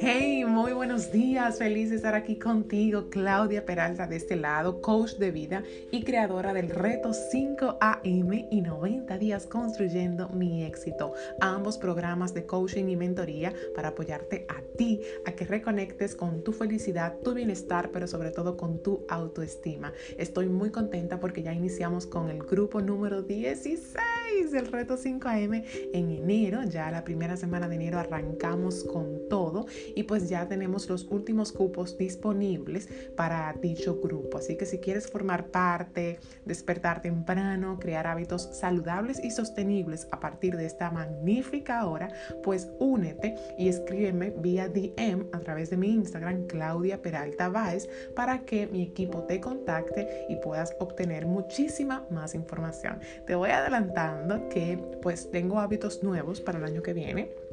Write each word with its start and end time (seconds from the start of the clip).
Hey, 0.00 0.37
muy 0.58 0.72
buenos 0.72 1.12
días. 1.12 1.58
Feliz 1.58 1.90
de 1.90 1.96
estar 1.96 2.16
aquí 2.16 2.36
contigo, 2.36 3.10
Claudia 3.10 3.64
Peralta 3.64 4.08
de 4.08 4.16
este 4.16 4.34
lado, 4.34 4.82
coach 4.82 5.12
de 5.12 5.30
vida 5.30 5.62
y 5.92 6.02
creadora 6.02 6.52
del 6.52 6.70
reto 6.70 7.12
5 7.12 7.78
AM 7.80 8.32
y 8.50 8.60
90 8.60 9.18
días 9.18 9.46
construyendo 9.46 10.28
mi 10.30 10.64
éxito. 10.64 11.12
Ambos 11.40 11.78
programas 11.78 12.34
de 12.34 12.44
coaching 12.44 12.88
y 12.88 12.96
mentoría 12.96 13.52
para 13.76 13.90
apoyarte 13.90 14.46
a 14.48 14.60
ti 14.76 15.00
a 15.24 15.30
que 15.30 15.44
reconectes 15.44 16.16
con 16.16 16.42
tu 16.42 16.52
felicidad, 16.52 17.14
tu 17.22 17.34
bienestar, 17.34 17.92
pero 17.92 18.08
sobre 18.08 18.32
todo 18.32 18.56
con 18.56 18.82
tu 18.82 19.06
autoestima. 19.08 19.92
Estoy 20.16 20.48
muy 20.48 20.70
contenta 20.70 21.20
porque 21.20 21.44
ya 21.44 21.52
iniciamos 21.52 22.04
con 22.04 22.30
el 22.30 22.40
grupo 22.40 22.80
número 22.80 23.22
16 23.22 24.50
del 24.50 24.66
reto 24.66 24.96
5 24.96 25.28
AM 25.28 25.62
en 25.92 26.10
enero. 26.10 26.64
Ya 26.64 26.90
la 26.90 27.04
primera 27.04 27.36
semana 27.36 27.68
de 27.68 27.76
enero 27.76 28.00
arrancamos 28.00 28.82
con 28.82 29.28
todo 29.28 29.66
y 29.94 30.02
pues 30.02 30.28
ya 30.28 30.47
tenemos 30.48 30.88
los 30.88 31.04
últimos 31.10 31.52
cupos 31.52 31.96
disponibles 31.98 32.88
para 33.16 33.52
dicho 33.60 34.00
grupo. 34.00 34.38
Así 34.38 34.56
que 34.56 34.66
si 34.66 34.78
quieres 34.78 35.08
formar 35.08 35.48
parte, 35.48 36.18
despertar 36.44 37.02
temprano, 37.02 37.78
crear 37.78 38.06
hábitos 38.06 38.48
saludables 38.52 39.22
y 39.22 39.30
sostenibles 39.30 40.08
a 40.10 40.20
partir 40.20 40.56
de 40.56 40.66
esta 40.66 40.90
magnífica 40.90 41.86
hora, 41.86 42.08
pues 42.42 42.68
únete 42.78 43.34
y 43.58 43.68
escríbeme 43.68 44.30
vía 44.30 44.68
DM 44.68 45.26
a 45.32 45.40
través 45.40 45.70
de 45.70 45.76
mi 45.76 45.90
Instagram 45.90 46.46
Claudia 46.46 47.00
Peralta 47.02 47.48
Baez 47.48 47.88
para 48.14 48.40
que 48.40 48.66
mi 48.66 48.82
equipo 48.82 49.22
te 49.24 49.40
contacte 49.40 50.26
y 50.28 50.36
puedas 50.36 50.74
obtener 50.78 51.26
muchísima 51.26 52.06
más 52.10 52.34
información. 52.34 53.00
Te 53.26 53.34
voy 53.34 53.50
adelantando 53.50 54.48
que 54.48 54.78
pues 55.02 55.30
tengo 55.30 55.60
hábitos 55.60 56.02
nuevos 56.02 56.40
para 56.40 56.58
el 56.58 56.64
año 56.64 56.82
que 56.82 56.92
viene 56.92 57.47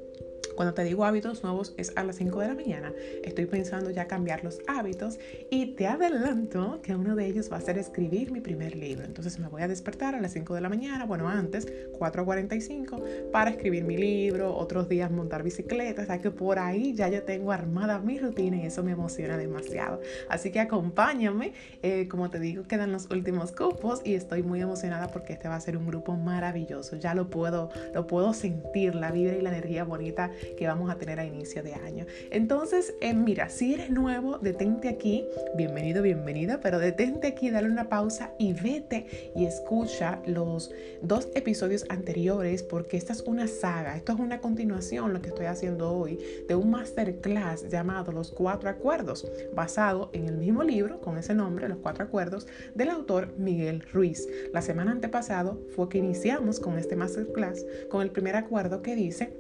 cuando 0.56 0.74
te 0.74 0.84
digo 0.84 1.06
hábitos 1.06 1.44
nuevos 1.44 1.74
es 1.78 1.92
a 1.96 2.04
las 2.04 2.16
5 2.18 2.40
de 2.40 2.48
la 2.48 2.56
mañana. 2.56 2.94
Estoy 3.24 3.46
pensando 3.46 3.90
ya 3.92 4.08
cambiar 4.08 4.44
los 4.44 4.60
hábitos 4.68 5.20
y 5.50 5.76
te 5.76 5.88
adelanto 5.88 6.80
que 6.82 6.96
uno 6.96 7.16
de 7.16 7.26
ellos 7.28 7.52
va 7.52 7.58
a 7.58 7.62
ser 7.62 7.78
escribir 7.78 8.32
mi 8.32 8.42
primer 8.42 8.76
libro. 8.76 9.06
Entonces 9.06 9.40
me 9.40 9.48
voy 9.48 9.62
a 9.62 9.68
despertar 9.68 10.16
a 10.16 10.22
las 10.22 10.34
5 10.34 10.56
de 10.56 10.62
la 10.62 10.70
mañana, 10.70 11.06
bueno 11.06 11.28
antes, 11.28 11.68
4.45 12.00 13.32
para 13.32 13.52
escribir 13.52 13.84
mi 13.84 13.98
libro, 13.98 14.56
otros 14.56 14.90
días 14.90 15.12
montar 15.12 15.44
bicicleta, 15.44 16.04
o 16.04 16.06
sea 16.06 16.22
que 16.22 16.32
por 16.32 16.60
ahí 16.60 16.94
ya 16.94 17.10
yo 17.10 17.24
tengo 17.24 17.52
armada 17.52 18.00
mi 18.00 18.20
rutina 18.20 18.58
y 18.58 18.66
eso 18.66 18.84
me 18.84 18.92
emociona 18.92 19.38
demasiado. 19.38 20.02
Así 20.30 20.52
que 20.52 20.60
acompáñame, 20.60 21.54
eh, 21.84 22.08
como 22.08 22.30
te 22.30 22.40
digo, 22.40 22.64
quedan 22.64 22.92
los 22.92 23.10
últimos 23.12 23.52
cupos 23.52 24.02
y 24.04 24.16
estoy 24.16 24.44
muy 24.44 24.62
emocionada 24.62 25.08
porque 25.08 25.34
este 25.34 25.48
va 25.48 25.56
a 25.56 25.60
ser 25.60 25.78
un 25.78 25.88
grupo 25.88 26.16
maravilloso. 26.16 26.96
Ya 26.96 27.14
lo 27.14 27.30
puedo, 27.30 27.70
lo 27.94 28.08
puedo 28.08 28.34
sentir, 28.34 28.96
la 28.96 29.12
vibra 29.12 29.36
y 29.36 29.42
la 29.42 29.50
energía 29.50 29.84
bonita 29.84 30.32
que 30.58 30.68
vamos 30.68 30.90
a 30.90 30.98
tener 30.98 31.20
a 31.20 31.26
inicio 31.26 31.64
de 31.64 31.74
año. 31.74 32.06
Entonces, 32.32 32.94
eh, 33.02 33.14
mira, 33.14 33.50
si 33.50 33.74
eres 33.74 33.90
nuevo, 33.90 34.38
detente 34.38 34.90
aquí, 34.90 35.26
bienvenido, 35.56 36.02
bienvenida, 36.02 36.60
pero 36.62 36.80
detente 36.80 37.28
aquí, 37.28 37.50
dale 37.50 37.70
una 37.70 37.90
pausa 37.90 38.34
y 38.38 38.54
vete 38.54 39.32
y 39.36 39.46
escucha 39.46 40.20
los 40.26 40.72
dos 41.02 41.30
episodios 41.36 41.86
anteriores 41.90 42.64
porque 42.64 42.98
esta 42.98 43.14
es 43.14 43.22
una 43.22 43.48
saga, 43.48 43.96
esto 43.96 44.14
es 44.14 44.20
una 44.20 44.40
continuación, 44.40 45.14
lo 45.14 45.22
que 45.22 45.30
estoy 45.30 45.46
haciendo 45.46 45.92
hoy, 45.92 46.20
de 46.48 46.56
un 46.56 46.72
masterclass 46.72 47.70
llamado 47.70 48.12
Los 48.12 48.32
Cuatro 48.32 48.70
Acuerdos, 48.70 49.30
basado 49.54 50.10
en 50.14 50.28
el 50.28 50.38
mismo 50.38 50.64
libro 50.64 51.00
con 51.02 51.18
ese 51.18 51.34
nombre, 51.34 51.70
Los 51.70 51.80
Cuatro 51.80 52.04
Acuerdos, 52.04 52.48
del 52.74 52.90
autor 52.90 53.34
Miguel 53.38 53.82
Ruiz. 53.94 54.28
La 54.54 54.62
semana 54.62 54.92
antepasado 54.92 55.60
fue 55.76 55.90
que 55.90 55.98
iniciamos 55.98 56.60
con 56.60 56.78
este 56.78 56.96
masterclass 56.96 57.66
con 57.90 58.02
el 58.02 58.12
primer 58.12 58.36
acuerdo 58.36 58.82
que 58.82 58.96
dice, 58.96 59.34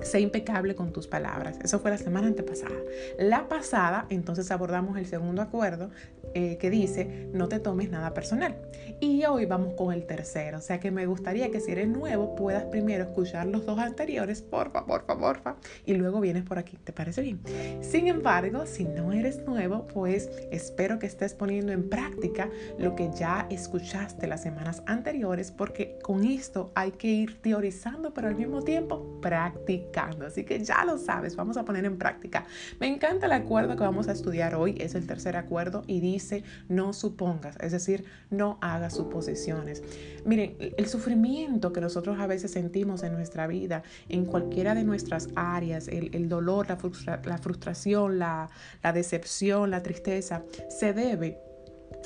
Sé 0.00 0.20
impecable 0.20 0.74
con 0.74 0.92
tus 0.92 1.06
palabras. 1.06 1.58
Eso 1.62 1.78
fue 1.78 1.90
la 1.90 1.98
semana 1.98 2.26
antepasada. 2.26 2.76
La 3.18 3.48
pasada, 3.48 4.06
entonces 4.10 4.50
abordamos 4.50 4.98
el 4.98 5.06
segundo 5.06 5.40
acuerdo 5.40 5.90
eh, 6.34 6.58
que 6.58 6.68
dice, 6.68 7.28
no 7.32 7.48
te 7.48 7.60
tomes 7.60 7.90
nada 7.90 8.12
personal. 8.12 8.56
Y 9.00 9.24
hoy 9.24 9.46
vamos 9.46 9.74
con 9.74 9.92
el 9.92 10.06
tercero. 10.06 10.58
O 10.58 10.60
sea 10.60 10.80
que 10.80 10.90
me 10.90 11.06
gustaría 11.06 11.50
que 11.50 11.60
si 11.60 11.72
eres 11.72 11.88
nuevo 11.88 12.36
puedas 12.36 12.64
primero 12.64 13.04
escuchar 13.04 13.46
los 13.46 13.64
dos 13.64 13.78
anteriores, 13.78 14.42
porfa, 14.42 14.84
porfa, 14.84 15.18
porfa, 15.18 15.56
y 15.86 15.94
luego 15.94 16.20
vienes 16.20 16.44
por 16.44 16.58
aquí. 16.58 16.76
¿Te 16.76 16.92
parece 16.92 17.22
bien? 17.22 17.40
Sin 17.80 18.08
embargo, 18.08 18.66
si 18.66 18.84
no 18.84 19.12
eres 19.12 19.44
nuevo, 19.46 19.86
pues 19.86 20.30
espero 20.50 20.98
que 20.98 21.06
estés 21.06 21.32
poniendo 21.34 21.72
en 21.72 21.88
práctica 21.88 22.50
lo 22.78 22.94
que 22.94 23.10
ya 23.16 23.46
escuchaste 23.50 24.26
las 24.26 24.42
semanas 24.42 24.82
anteriores, 24.86 25.50
porque 25.50 25.98
con 26.02 26.24
esto 26.24 26.70
hay 26.74 26.92
que 26.92 27.08
ir 27.08 27.40
teorizando, 27.40 28.12
pero 28.12 28.28
al 28.28 28.34
mismo 28.34 28.62
tiempo 28.62 29.18
practicando 29.22 29.85
Así 30.26 30.44
que 30.44 30.62
ya 30.62 30.84
lo 30.84 30.98
sabes, 30.98 31.36
vamos 31.36 31.56
a 31.56 31.64
poner 31.64 31.84
en 31.84 31.96
práctica. 31.96 32.44
Me 32.80 32.86
encanta 32.86 33.26
el 33.26 33.32
acuerdo 33.32 33.76
que 33.76 33.82
vamos 33.82 34.08
a 34.08 34.12
estudiar 34.12 34.54
hoy, 34.54 34.76
es 34.78 34.94
el 34.94 35.06
tercer 35.06 35.36
acuerdo 35.36 35.82
y 35.86 36.00
dice 36.00 36.44
no 36.68 36.92
supongas, 36.92 37.56
es 37.60 37.72
decir, 37.72 38.04
no 38.30 38.58
hagas 38.60 38.94
suposiciones. 38.94 39.82
Miren, 40.24 40.56
el 40.76 40.86
sufrimiento 40.86 41.72
que 41.72 41.80
nosotros 41.80 42.18
a 42.20 42.26
veces 42.26 42.50
sentimos 42.50 43.02
en 43.02 43.14
nuestra 43.14 43.46
vida, 43.46 43.82
en 44.08 44.26
cualquiera 44.26 44.74
de 44.74 44.84
nuestras 44.84 45.28
áreas, 45.34 45.88
el, 45.88 46.28
dolor, 46.28 46.66
la, 46.68 47.38
frustración, 47.38 48.18
la, 48.18 48.50
la 48.82 48.92
decepción, 48.92 49.70
la 49.70 49.82
tristeza, 49.82 50.42
se 50.68 50.92
debe 50.92 51.38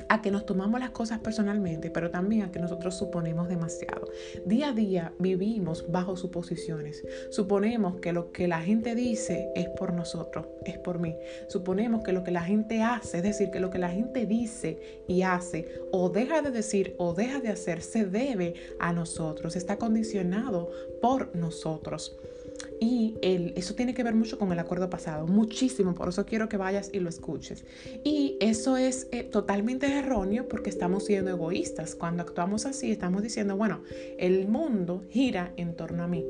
a 0.08 0.22
que 0.22 0.30
nos 0.30 0.46
tomamos 0.46 0.80
las 0.80 0.90
cosas 0.90 1.20
personalmente, 1.20 1.90
pero 1.90 2.10
también 2.10 2.42
a 2.42 2.50
que 2.50 2.58
nosotros 2.58 2.96
suponemos 2.96 3.48
demasiado. 3.48 4.08
Día 4.46 4.68
a 4.68 4.72
día 4.72 5.12
vivimos 5.18 5.90
bajo 5.90 6.16
suposiciones. 6.16 7.04
Suponemos 7.30 7.96
que 8.00 8.12
lo 8.12 8.32
que 8.32 8.48
la 8.48 8.60
gente 8.60 8.94
dice 8.94 9.50
es 9.54 9.68
por 9.68 9.92
nosotros, 9.92 10.46
es 10.64 10.78
por 10.78 10.98
mí. 10.98 11.16
Suponemos 11.48 12.02
que 12.02 12.12
lo 12.12 12.24
que 12.24 12.30
la 12.30 12.42
gente 12.42 12.82
hace, 12.82 13.18
es 13.18 13.22
decir, 13.22 13.50
que 13.50 13.60
lo 13.60 13.70
que 13.70 13.78
la 13.78 13.90
gente 13.90 14.26
dice 14.26 15.02
y 15.06 15.22
hace 15.22 15.68
o 15.92 16.08
deja 16.08 16.42
de 16.42 16.50
decir 16.50 16.94
o 16.98 17.14
deja 17.14 17.40
de 17.40 17.48
hacer 17.50 17.82
se 17.82 18.04
debe 18.04 18.54
a 18.78 18.92
nosotros, 18.92 19.56
está 19.56 19.76
condicionado 19.76 20.70
por 21.00 21.34
nosotros. 21.34 22.16
Y 22.80 23.16
eso 23.22 23.74
tiene 23.74 23.94
que 23.94 24.02
ver 24.02 24.14
mucho 24.14 24.38
con 24.38 24.52
el 24.52 24.58
acuerdo 24.58 24.88
pasado, 24.88 25.26
muchísimo, 25.26 25.94
por 25.94 26.08
eso 26.08 26.24
quiero 26.24 26.48
que 26.48 26.56
vayas 26.56 26.90
y 26.92 27.00
lo 27.00 27.08
escuches. 27.08 27.64
Y 28.04 28.36
eso 28.40 28.76
es 28.76 29.08
eh, 29.12 29.22
totalmente 29.22 29.86
erróneo 29.86 30.48
porque 30.48 30.70
estamos 30.70 31.04
siendo 31.04 31.30
egoístas. 31.30 31.94
Cuando 31.94 32.22
actuamos 32.22 32.66
así, 32.66 32.90
estamos 32.90 33.22
diciendo, 33.22 33.56
bueno, 33.56 33.82
el 34.18 34.48
mundo 34.48 35.04
gira 35.10 35.52
en 35.56 35.76
torno 35.76 36.04
a 36.04 36.08
mí. 36.08 36.24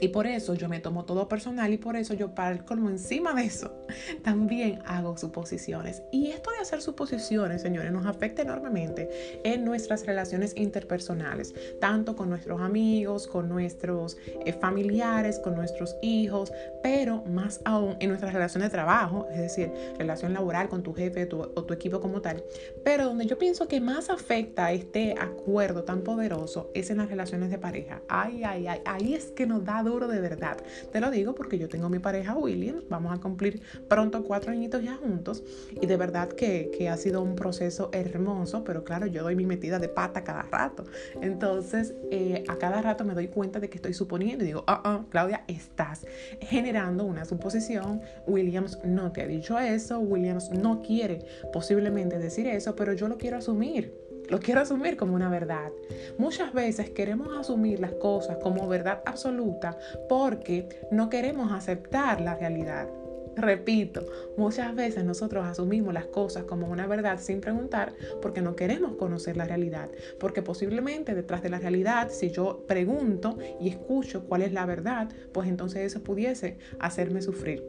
Y 0.00 0.08
por 0.08 0.26
eso 0.26 0.54
yo 0.54 0.68
me 0.68 0.80
tomo 0.80 1.04
todo 1.04 1.28
personal 1.28 1.72
y 1.72 1.78
por 1.78 1.96
eso 1.96 2.14
yo 2.14 2.32
colmo 2.66 2.88
encima 2.88 3.34
de 3.34 3.44
eso 3.44 3.72
también 4.22 4.80
hago 4.86 5.16
suposiciones. 5.16 6.02
Y 6.10 6.28
esto 6.28 6.50
de 6.50 6.58
hacer 6.58 6.80
suposiciones, 6.80 7.62
señores, 7.62 7.92
nos 7.92 8.06
afecta 8.06 8.42
enormemente 8.42 9.40
en 9.44 9.64
nuestras 9.64 10.06
relaciones 10.06 10.54
interpersonales, 10.56 11.54
tanto 11.80 12.16
con 12.16 12.30
nuestros 12.30 12.60
amigos, 12.60 13.26
con 13.26 13.48
nuestros 13.48 14.16
eh, 14.44 14.52
familiares, 14.52 15.38
con 15.38 15.54
nuestros 15.54 15.96
hijos, 16.02 16.52
pero 16.82 17.22
más 17.24 17.60
aún 17.64 17.96
en 18.00 18.08
nuestras 18.08 18.32
relaciones 18.32 18.70
de 18.70 18.72
trabajo, 18.72 19.26
es 19.30 19.38
decir, 19.38 19.72
relación 19.98 20.32
laboral 20.32 20.68
con 20.68 20.82
tu 20.82 20.94
jefe 20.94 21.28
o 21.32 21.64
tu 21.64 21.74
equipo 21.74 22.00
como 22.00 22.20
tal. 22.20 22.42
Pero 22.84 23.04
donde 23.04 23.26
yo 23.26 23.38
pienso 23.38 23.68
que 23.68 23.80
más 23.80 24.10
afecta 24.10 24.72
este 24.72 25.14
acuerdo 25.18 25.84
tan 25.84 26.02
poderoso 26.02 26.70
es 26.74 26.90
en 26.90 26.98
las 26.98 27.08
relaciones 27.08 27.50
de 27.50 27.58
pareja. 27.58 28.02
Ay, 28.08 28.42
ay, 28.44 28.66
ay, 28.66 28.80
ahí 28.84 29.14
es 29.14 29.26
que 29.30 29.46
nos 29.46 29.64
da 29.64 29.82
duro 29.90 30.08
de 30.08 30.20
verdad. 30.20 30.56
Te 30.92 31.00
lo 31.00 31.10
digo 31.10 31.34
porque 31.34 31.58
yo 31.58 31.68
tengo 31.68 31.88
mi 31.88 31.98
pareja 31.98 32.36
William, 32.36 32.82
vamos 32.88 33.12
a 33.12 33.20
cumplir 33.20 33.62
pronto 33.88 34.24
cuatro 34.24 34.52
añitos 34.52 34.82
ya 34.82 34.96
juntos 34.96 35.42
y 35.80 35.86
de 35.86 35.96
verdad 35.96 36.28
que, 36.28 36.70
que 36.76 36.88
ha 36.88 36.96
sido 36.96 37.22
un 37.22 37.34
proceso 37.36 37.90
hermoso, 37.92 38.64
pero 38.64 38.84
claro, 38.84 39.06
yo 39.06 39.22
doy 39.22 39.36
mi 39.36 39.46
metida 39.46 39.78
de 39.78 39.88
pata 39.88 40.24
cada 40.24 40.42
rato. 40.42 40.84
Entonces, 41.20 41.94
eh, 42.10 42.44
a 42.48 42.56
cada 42.56 42.82
rato 42.82 43.04
me 43.04 43.14
doy 43.14 43.28
cuenta 43.28 43.60
de 43.60 43.68
que 43.68 43.76
estoy 43.76 43.94
suponiendo 43.94 44.44
y 44.44 44.48
digo, 44.48 44.64
ah, 44.66 44.80
ah, 44.84 45.04
Claudia, 45.10 45.44
estás 45.48 46.06
generando 46.40 47.04
una 47.04 47.24
suposición. 47.24 48.00
Williams 48.26 48.78
no 48.84 49.12
te 49.12 49.22
ha 49.22 49.26
dicho 49.26 49.58
eso, 49.58 49.98
Williams 50.00 50.50
no 50.50 50.82
quiere 50.82 51.24
posiblemente 51.52 52.18
decir 52.18 52.46
eso, 52.46 52.76
pero 52.76 52.92
yo 52.92 53.08
lo 53.08 53.18
quiero 53.18 53.38
asumir. 53.38 53.99
Lo 54.30 54.38
quiero 54.38 54.60
asumir 54.60 54.96
como 54.96 55.14
una 55.14 55.28
verdad. 55.28 55.72
Muchas 56.16 56.52
veces 56.52 56.90
queremos 56.90 57.36
asumir 57.36 57.80
las 57.80 57.92
cosas 57.92 58.36
como 58.36 58.68
verdad 58.68 59.02
absoluta 59.04 59.76
porque 60.08 60.68
no 60.92 61.10
queremos 61.10 61.52
aceptar 61.52 62.20
la 62.20 62.36
realidad. 62.36 62.88
Repito, 63.36 64.04
muchas 64.36 64.74
veces 64.74 65.04
nosotros 65.04 65.44
asumimos 65.46 65.94
las 65.94 66.06
cosas 66.06 66.44
como 66.44 66.68
una 66.68 66.86
verdad 66.86 67.18
sin 67.20 67.40
preguntar 67.40 67.92
porque 68.22 68.42
no 68.42 68.54
queremos 68.54 68.96
conocer 68.96 69.36
la 69.36 69.46
realidad. 69.46 69.88
Porque 70.20 70.42
posiblemente 70.42 71.14
detrás 71.14 71.42
de 71.42 71.48
la 71.48 71.58
realidad, 71.58 72.10
si 72.10 72.30
yo 72.30 72.64
pregunto 72.68 73.36
y 73.60 73.68
escucho 73.68 74.24
cuál 74.26 74.42
es 74.42 74.52
la 74.52 74.64
verdad, 74.66 75.08
pues 75.32 75.48
entonces 75.48 75.82
eso 75.82 76.04
pudiese 76.04 76.58
hacerme 76.78 77.22
sufrir. 77.22 77.64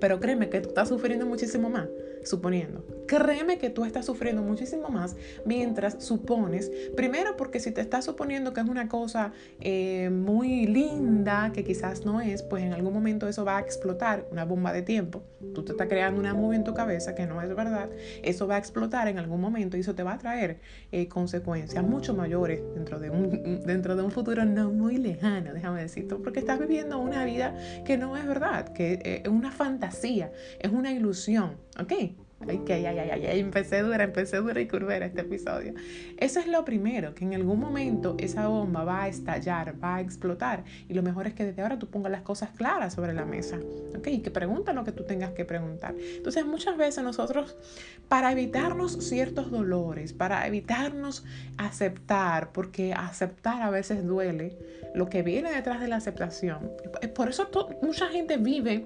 Pero 0.00 0.20
créeme 0.20 0.48
que 0.48 0.60
tú 0.60 0.68
estás 0.68 0.88
sufriendo 0.88 1.26
muchísimo 1.26 1.70
más, 1.70 1.88
suponiendo. 2.26 2.84
Créeme 3.06 3.58
que 3.58 3.70
tú 3.70 3.84
estás 3.84 4.04
sufriendo 4.06 4.42
muchísimo 4.42 4.88
más 4.88 5.16
mientras 5.44 6.02
supones, 6.02 6.70
primero 6.96 7.36
porque 7.36 7.60
si 7.60 7.70
te 7.70 7.80
estás 7.80 8.04
suponiendo 8.04 8.52
que 8.52 8.60
es 8.60 8.68
una 8.68 8.88
cosa 8.88 9.32
eh, 9.60 10.10
muy 10.10 10.66
linda, 10.66 11.52
que 11.52 11.64
quizás 11.64 12.04
no 12.04 12.20
es, 12.20 12.42
pues 12.42 12.64
en 12.64 12.72
algún 12.72 12.92
momento 12.92 13.28
eso 13.28 13.44
va 13.44 13.58
a 13.58 13.60
explotar, 13.60 14.26
una 14.30 14.44
bomba 14.44 14.72
de 14.72 14.82
tiempo. 14.82 15.22
Tú 15.54 15.64
te 15.64 15.72
estás 15.72 15.88
creando 15.88 16.20
una 16.20 16.34
movie 16.34 16.56
en 16.56 16.64
tu 16.64 16.74
cabeza 16.74 17.14
que 17.14 17.26
no 17.26 17.40
es 17.40 17.54
verdad, 17.54 17.88
eso 18.22 18.46
va 18.46 18.56
a 18.56 18.58
explotar 18.58 19.08
en 19.08 19.18
algún 19.18 19.40
momento 19.40 19.76
y 19.76 19.80
eso 19.80 19.94
te 19.94 20.02
va 20.02 20.14
a 20.14 20.18
traer 20.18 20.60
eh, 20.92 21.08
consecuencias 21.08 21.84
mucho 21.84 22.14
mayores 22.14 22.62
dentro 22.74 22.98
de, 22.98 23.10
un, 23.10 23.62
dentro 23.64 23.96
de 23.96 24.02
un 24.02 24.10
futuro 24.10 24.44
no 24.44 24.70
muy 24.70 24.96
lejano, 24.96 25.52
déjame 25.52 25.82
decirte, 25.82 26.16
porque 26.16 26.40
estás 26.40 26.58
viviendo 26.58 26.98
una 26.98 27.24
vida 27.24 27.56
que 27.84 27.96
no 27.96 28.16
es 28.16 28.26
verdad, 28.26 28.72
que 28.72 28.94
eh, 28.94 29.22
es 29.24 29.28
una 29.28 29.50
fantasía, 29.50 30.32
es 30.58 30.72
una 30.72 30.92
ilusión, 30.92 31.56
¿ok? 31.80 31.92
Ay, 32.46 32.58
que 32.58 32.74
ay, 32.74 32.86
ay, 32.86 32.98
ay, 32.98 33.26
ay, 33.26 33.40
empecé 33.40 33.80
dura, 33.80 34.04
empecé 34.04 34.36
dura 34.36 34.60
y 34.60 34.68
curvera 34.68 35.06
este 35.06 35.22
episodio. 35.22 35.72
Eso 36.18 36.38
es 36.38 36.46
lo 36.46 36.64
primero, 36.66 37.14
que 37.14 37.24
en 37.24 37.32
algún 37.32 37.58
momento 37.58 38.14
esa 38.18 38.46
bomba 38.46 38.84
va 38.84 39.04
a 39.04 39.08
estallar, 39.08 39.82
va 39.82 39.96
a 39.96 40.00
explotar. 40.02 40.62
Y 40.88 40.94
lo 40.94 41.02
mejor 41.02 41.26
es 41.26 41.34
que 41.34 41.44
desde 41.44 41.62
ahora 41.62 41.78
tú 41.78 41.88
pongas 41.88 42.12
las 42.12 42.20
cosas 42.20 42.50
claras 42.50 42.92
sobre 42.92 43.14
la 43.14 43.24
mesa, 43.24 43.58
¿ok? 43.96 44.06
Y 44.08 44.18
que 44.20 44.30
pregunta 44.30 44.74
lo 44.74 44.84
que 44.84 44.92
tú 44.92 45.04
tengas 45.04 45.30
que 45.30 45.46
preguntar. 45.46 45.94
Entonces, 45.98 46.44
muchas 46.44 46.76
veces 46.76 47.02
nosotros, 47.02 47.56
para 48.08 48.32
evitarnos 48.32 48.92
ciertos 49.08 49.50
dolores, 49.50 50.12
para 50.12 50.46
evitarnos 50.46 51.24
aceptar, 51.56 52.52
porque 52.52 52.92
aceptar 52.92 53.62
a 53.62 53.70
veces 53.70 54.06
duele, 54.06 54.58
lo 54.94 55.08
que 55.08 55.22
viene 55.22 55.50
detrás 55.52 55.80
de 55.80 55.88
la 55.88 55.96
aceptación. 55.96 56.70
Por 57.14 57.30
eso 57.30 57.48
mucha 57.82 58.08
gente 58.08 58.36
vive 58.36 58.84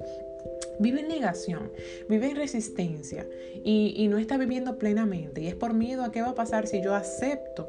vive 0.78 1.00
en 1.00 1.08
negación, 1.08 1.70
vive 2.08 2.31
en 2.31 2.37
resistencia 2.37 3.26
y, 3.64 3.94
y, 3.96 4.08
no 4.08 4.19
está 4.19 4.37
viviendo 4.38 4.78
plenamente. 4.78 5.42
Y 5.42 5.46
es 5.46 5.54
por 5.54 5.75
miedo 5.75 6.04
a 6.04 6.12
qué 6.12 6.22
va 6.22 6.31
a 6.31 6.34
pasar 6.34 6.66
si 6.66 6.82
yo 6.82 6.94
acepto 6.94 7.69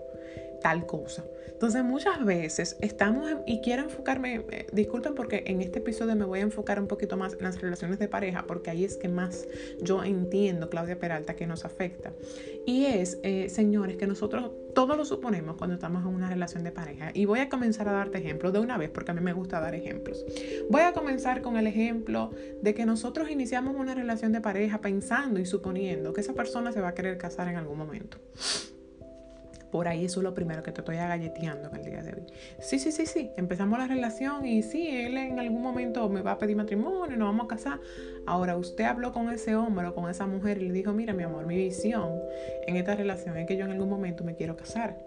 tal 0.61 0.85
cosa. 0.85 1.25
Entonces 1.61 1.83
muchas 1.83 2.25
veces 2.25 2.75
estamos, 2.81 3.29
y 3.45 3.61
quiero 3.61 3.83
enfocarme, 3.83 4.43
eh, 4.49 4.65
disculpen 4.71 5.13
porque 5.13 5.43
en 5.45 5.61
este 5.61 5.77
episodio 5.77 6.15
me 6.15 6.25
voy 6.25 6.39
a 6.39 6.41
enfocar 6.41 6.79
un 6.79 6.87
poquito 6.87 7.17
más 7.17 7.33
en 7.33 7.43
las 7.43 7.61
relaciones 7.61 7.99
de 7.99 8.07
pareja, 8.07 8.45
porque 8.47 8.71
ahí 8.71 8.83
es 8.83 8.97
que 8.97 9.07
más 9.07 9.47
yo 9.79 10.03
entiendo, 10.03 10.71
Claudia 10.71 10.97
Peralta, 10.97 11.35
que 11.35 11.45
nos 11.45 11.63
afecta. 11.63 12.13
Y 12.65 12.85
es, 12.85 13.19
eh, 13.21 13.47
señores, 13.49 13.97
que 13.97 14.07
nosotros 14.07 14.51
todos 14.73 14.97
lo 14.97 15.05
suponemos 15.05 15.55
cuando 15.57 15.75
estamos 15.75 16.03
en 16.03 16.15
una 16.15 16.29
relación 16.29 16.63
de 16.63 16.71
pareja. 16.71 17.11
Y 17.13 17.25
voy 17.25 17.39
a 17.41 17.49
comenzar 17.49 17.87
a 17.87 17.91
darte 17.91 18.17
ejemplos 18.17 18.53
de 18.53 18.59
una 18.59 18.79
vez, 18.79 18.89
porque 18.89 19.11
a 19.11 19.13
mí 19.13 19.21
me 19.21 19.33
gusta 19.33 19.59
dar 19.59 19.75
ejemplos. 19.75 20.25
Voy 20.71 20.81
a 20.81 20.93
comenzar 20.93 21.43
con 21.43 21.57
el 21.57 21.67
ejemplo 21.67 22.31
de 22.63 22.73
que 22.73 22.87
nosotros 22.87 23.29
iniciamos 23.29 23.75
una 23.75 23.93
relación 23.93 24.31
de 24.31 24.41
pareja 24.41 24.81
pensando 24.81 25.39
y 25.39 25.45
suponiendo 25.45 26.11
que 26.13 26.21
esa 26.21 26.33
persona 26.33 26.71
se 26.71 26.81
va 26.81 26.89
a 26.89 26.93
querer 26.95 27.19
casar 27.19 27.47
en 27.49 27.57
algún 27.57 27.77
momento. 27.77 28.17
Por 29.71 29.87
ahí 29.87 30.05
eso 30.05 30.19
es 30.19 30.23
lo 30.23 30.33
primero 30.33 30.63
que 30.63 30.71
te 30.71 30.81
estoy 30.81 30.97
agalleteando 30.97 31.69
en 31.69 31.75
el 31.75 31.85
día 31.85 32.03
de 32.03 32.13
hoy. 32.13 32.23
Sí, 32.59 32.77
sí, 32.77 32.91
sí, 32.91 33.05
sí. 33.05 33.31
Empezamos 33.37 33.79
la 33.79 33.87
relación 33.87 34.45
y 34.45 34.63
sí, 34.63 34.89
él 34.89 35.17
en 35.17 35.39
algún 35.39 35.61
momento 35.61 36.07
me 36.09 36.21
va 36.21 36.33
a 36.33 36.37
pedir 36.37 36.55
matrimonio, 36.55 37.17
nos 37.17 37.27
vamos 37.29 37.45
a 37.45 37.47
casar. 37.47 37.79
Ahora 38.25 38.57
usted 38.57 38.83
habló 38.83 39.11
con 39.13 39.29
ese 39.29 39.55
hombre 39.55 39.87
o 39.87 39.95
con 39.95 40.09
esa 40.09 40.27
mujer 40.27 40.61
y 40.61 40.67
le 40.67 40.73
dijo, 40.73 40.91
mira 40.93 41.13
mi 41.13 41.23
amor, 41.23 41.45
mi 41.45 41.55
visión 41.55 42.19
en 42.67 42.75
esta 42.75 42.95
relación 42.95 43.37
es 43.37 43.47
que 43.47 43.57
yo 43.57 43.65
en 43.65 43.71
algún 43.71 43.89
momento 43.89 44.23
me 44.23 44.35
quiero 44.35 44.57
casar. 44.57 44.97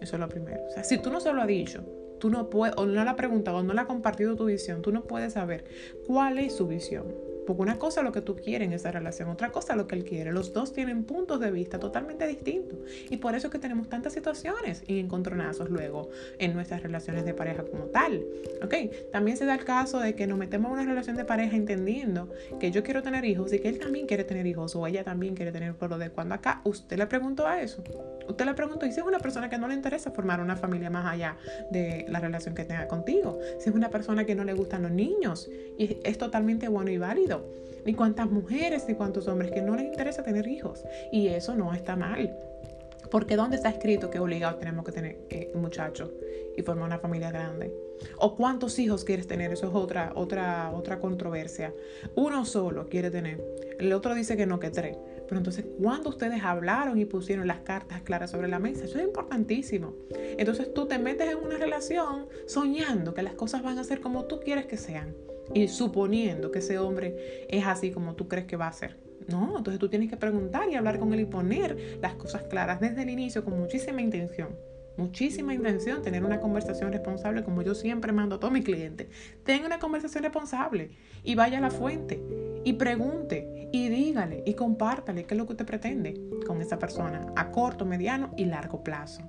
Eso 0.00 0.16
es 0.16 0.20
lo 0.20 0.28
primero. 0.28 0.60
O 0.68 0.70
sea, 0.70 0.84
si 0.84 0.98
tú 0.98 1.10
no 1.10 1.20
se 1.20 1.32
lo 1.32 1.40
has 1.40 1.48
dicho, 1.48 1.84
tú 2.18 2.30
no 2.30 2.50
puedes, 2.50 2.76
o 2.76 2.86
no 2.86 3.04
le 3.04 3.10
has 3.10 3.16
preguntado, 3.16 3.58
o 3.58 3.62
no 3.62 3.74
le 3.74 3.80
has 3.80 3.86
compartido 3.86 4.36
tu 4.36 4.44
visión, 4.46 4.82
tú 4.82 4.92
no 4.92 5.04
puedes 5.04 5.32
saber 5.32 5.64
cuál 6.06 6.38
es 6.38 6.54
su 6.54 6.68
visión. 6.68 7.31
Porque 7.46 7.62
una 7.62 7.78
cosa 7.78 8.00
es 8.00 8.04
lo 8.04 8.12
que 8.12 8.20
tú 8.20 8.36
quieres 8.36 8.66
en 8.66 8.74
esa 8.74 8.90
relación, 8.90 9.28
otra 9.28 9.50
cosa 9.50 9.72
es 9.72 9.76
lo 9.76 9.86
que 9.86 9.96
él 9.96 10.04
quiere. 10.04 10.32
Los 10.32 10.52
dos 10.52 10.72
tienen 10.72 11.04
puntos 11.04 11.40
de 11.40 11.50
vista 11.50 11.78
totalmente 11.78 12.26
distintos. 12.26 12.78
Y 13.10 13.16
por 13.16 13.34
eso 13.34 13.48
es 13.48 13.52
que 13.52 13.58
tenemos 13.58 13.88
tantas 13.88 14.12
situaciones 14.12 14.84
y 14.86 14.98
encontronazos 14.98 15.70
luego 15.70 16.10
en 16.38 16.54
nuestras 16.54 16.82
relaciones 16.82 17.24
de 17.24 17.34
pareja 17.34 17.64
como 17.64 17.84
tal. 17.86 18.24
¿Ok? 18.62 18.74
También 19.10 19.36
se 19.36 19.44
da 19.44 19.54
el 19.54 19.64
caso 19.64 19.98
de 19.98 20.14
que 20.14 20.26
nos 20.26 20.38
metemos 20.38 20.68
en 20.70 20.78
una 20.78 20.84
relación 20.84 21.16
de 21.16 21.24
pareja 21.24 21.56
entendiendo 21.56 22.28
que 22.60 22.70
yo 22.70 22.82
quiero 22.82 23.02
tener 23.02 23.24
hijos 23.24 23.52
y 23.52 23.58
que 23.58 23.68
él 23.68 23.78
también 23.78 24.06
quiere 24.06 24.24
tener 24.24 24.46
hijos 24.46 24.74
o 24.76 24.86
ella 24.86 25.04
también 25.04 25.34
quiere 25.34 25.52
tener 25.52 25.74
pero 25.78 25.98
de 25.98 26.10
cuando 26.10 26.34
acá 26.34 26.60
usted 26.64 26.98
le 26.98 27.06
preguntó 27.06 27.46
a 27.46 27.60
eso. 27.60 27.82
Usted 28.28 28.44
le 28.44 28.54
preguntó, 28.54 28.86
y 28.86 28.92
si 28.92 29.00
es 29.00 29.06
una 29.06 29.18
persona 29.18 29.48
que 29.48 29.58
no 29.58 29.68
le 29.68 29.74
interesa 29.74 30.10
formar 30.10 30.40
una 30.40 30.56
familia 30.56 30.90
más 30.90 31.06
allá 31.06 31.36
de 31.70 32.06
la 32.08 32.20
relación 32.20 32.54
que 32.54 32.64
tenga 32.64 32.88
contigo, 32.88 33.38
si 33.58 33.70
es 33.70 33.74
una 33.74 33.90
persona 33.90 34.24
que 34.24 34.34
no 34.34 34.44
le 34.44 34.54
gustan 34.54 34.82
los 34.82 34.92
niños, 34.92 35.48
y 35.78 35.98
es 36.04 36.18
totalmente 36.18 36.68
bueno 36.68 36.90
y 36.90 36.98
válido 36.98 37.62
ni 37.84 37.94
cuántas 37.94 38.30
mujeres 38.30 38.84
ni 38.88 38.94
cuántos 38.94 39.28
hombres 39.28 39.50
que 39.50 39.62
no 39.62 39.74
les 39.76 39.86
interesa 39.86 40.22
tener 40.22 40.46
hijos. 40.46 40.84
Y 41.10 41.28
eso 41.28 41.54
no 41.54 41.74
está 41.74 41.96
mal. 41.96 42.36
Porque 43.10 43.36
¿dónde 43.36 43.56
está 43.56 43.68
escrito 43.68 44.10
que 44.10 44.18
obligado 44.18 44.56
tenemos 44.56 44.84
que 44.84 44.92
tener 44.92 45.18
eh, 45.28 45.52
muchachos 45.54 46.10
y 46.56 46.62
formar 46.62 46.86
una 46.86 46.98
familia 46.98 47.30
grande? 47.30 47.70
¿O 48.16 48.36
cuántos 48.36 48.78
hijos 48.78 49.04
quieres 49.04 49.26
tener? 49.26 49.52
Eso 49.52 49.68
es 49.68 49.74
otra, 49.74 50.12
otra, 50.14 50.72
otra 50.74 50.98
controversia. 50.98 51.74
Uno 52.14 52.44
solo 52.46 52.88
quiere 52.88 53.10
tener. 53.10 53.42
El 53.78 53.92
otro 53.92 54.14
dice 54.14 54.36
que 54.36 54.46
no, 54.46 54.58
que 54.58 54.70
tres. 54.70 54.96
Pero 55.28 55.38
entonces, 55.38 55.64
cuando 55.80 56.10
ustedes 56.10 56.42
hablaron 56.42 56.98
y 56.98 57.04
pusieron 57.04 57.46
las 57.46 57.60
cartas 57.60 58.02
claras 58.02 58.30
sobre 58.30 58.48
la 58.48 58.58
mesa, 58.58 58.84
eso 58.84 58.98
es 58.98 59.04
importantísimo. 59.04 59.94
Entonces 60.38 60.72
tú 60.74 60.86
te 60.86 60.98
metes 60.98 61.30
en 61.30 61.38
una 61.38 61.56
relación 61.56 62.26
soñando 62.46 63.14
que 63.14 63.22
las 63.22 63.34
cosas 63.34 63.62
van 63.62 63.78
a 63.78 63.84
ser 63.84 64.00
como 64.00 64.24
tú 64.24 64.40
quieres 64.40 64.66
que 64.66 64.76
sean 64.76 65.14
y 65.54 65.68
suponiendo 65.68 66.50
que 66.50 66.60
ese 66.60 66.78
hombre 66.78 67.46
es 67.48 67.66
así 67.66 67.90
como 67.90 68.14
tú 68.14 68.28
crees 68.28 68.46
que 68.46 68.56
va 68.56 68.68
a 68.68 68.72
ser. 68.72 68.98
No, 69.28 69.58
entonces 69.58 69.78
tú 69.78 69.88
tienes 69.88 70.10
que 70.10 70.16
preguntar 70.16 70.68
y 70.68 70.74
hablar 70.74 70.98
con 70.98 71.12
él 71.12 71.20
y 71.20 71.24
poner 71.26 71.98
las 72.00 72.14
cosas 72.14 72.42
claras 72.44 72.80
desde 72.80 73.02
el 73.02 73.10
inicio 73.10 73.44
con 73.44 73.58
muchísima 73.58 74.00
intención. 74.00 74.56
Muchísima 74.96 75.54
intención, 75.54 76.02
tener 76.02 76.22
una 76.22 76.40
conversación 76.40 76.92
responsable 76.92 77.42
como 77.42 77.62
yo 77.62 77.74
siempre 77.74 78.12
mando 78.12 78.36
a 78.36 78.40
todos 78.40 78.52
mis 78.52 78.64
clientes. 78.64 79.08
Tenga 79.42 79.66
una 79.66 79.78
conversación 79.78 80.22
responsable 80.22 80.90
y 81.22 81.34
vaya 81.34 81.58
a 81.58 81.60
la 81.62 81.70
fuente 81.70 82.22
y 82.64 82.74
pregunte 82.74 83.61
y 83.72 83.88
dígale 83.88 84.42
y 84.46 84.54
compártale 84.54 85.24
qué 85.24 85.34
es 85.34 85.38
lo 85.38 85.46
que 85.46 85.52
usted 85.52 85.66
pretende 85.66 86.20
con 86.46 86.60
esa 86.60 86.78
persona 86.78 87.32
a 87.34 87.50
corto, 87.50 87.86
mediano 87.86 88.32
y 88.36 88.44
largo 88.44 88.84
plazo. 88.84 89.22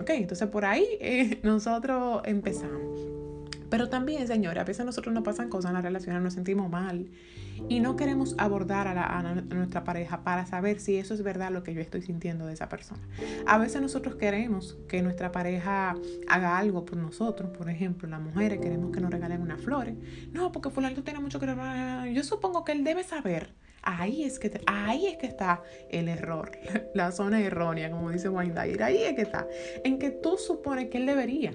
Ok, 0.00 0.10
entonces 0.10 0.48
por 0.48 0.64
ahí 0.64 0.86
eh, 1.00 1.38
nosotros 1.44 2.22
empezamos. 2.24 3.14
Pero 3.70 3.88
también, 3.88 4.26
señora, 4.28 4.60
a 4.60 4.64
veces 4.64 4.86
nosotros 4.86 5.12
nos 5.12 5.24
pasan 5.24 5.48
cosas 5.48 5.70
en 5.70 5.74
la 5.74 5.82
relación, 5.82 6.22
nos 6.22 6.34
sentimos 6.34 6.70
mal 6.70 7.10
y 7.68 7.80
no 7.80 7.96
queremos 7.96 8.36
abordar 8.38 8.86
a, 8.86 9.34
nuestra 9.34 9.82
pareja 9.82 10.22
para 10.22 10.46
saber 10.46 10.78
si 10.78 10.96
eso 10.96 11.12
es 11.12 11.22
verdad 11.22 11.50
lo 11.50 11.64
que 11.64 11.74
yo 11.74 11.80
estoy 11.80 12.02
sintiendo 12.02 12.46
de 12.46 12.52
esa 12.52 12.68
persona. 12.68 13.02
A 13.46 13.58
veces 13.58 13.82
nosotros 13.82 14.14
queremos 14.14 14.78
que 14.86 15.02
nuestra 15.02 15.32
pareja 15.32 15.96
haga 16.28 16.56
algo 16.58 16.84
por 16.84 16.98
nosotros, 16.98 17.50
por 17.50 17.68
ejemplo, 17.68 18.08
las 18.08 18.20
mujeres 18.20 18.60
queremos 18.60 18.92
que 18.92 19.00
nos 19.00 19.10
regalen 19.10 19.42
unas 19.42 19.60
flores. 19.60 19.96
No, 20.32 20.52
porque 20.52 20.70
fulano 20.70 21.02
tiene 21.02 21.18
mucho 21.18 21.40
que 21.40 21.46
Yo 22.12 22.22
supongo 22.22 22.64
que 22.64 22.72
él 22.72 22.84
debe 22.84 23.02
saber. 23.02 23.63
Ahí 23.86 24.24
es 24.24 24.38
que 24.38 24.50
ahí 24.66 25.06
es 25.06 25.18
que 25.18 25.26
está 25.26 25.62
el 25.90 26.08
error, 26.08 26.50
la 26.94 27.12
zona 27.12 27.40
errónea, 27.40 27.90
como 27.90 28.10
dice 28.10 28.28
Wayne 28.30 28.54
Dyer. 28.54 28.82
Ahí 28.82 29.02
es 29.02 29.14
que 29.14 29.22
está, 29.22 29.46
en 29.84 29.98
que 29.98 30.10
tú 30.10 30.38
supones 30.38 30.88
que 30.88 30.98
él 30.98 31.06
debería. 31.06 31.52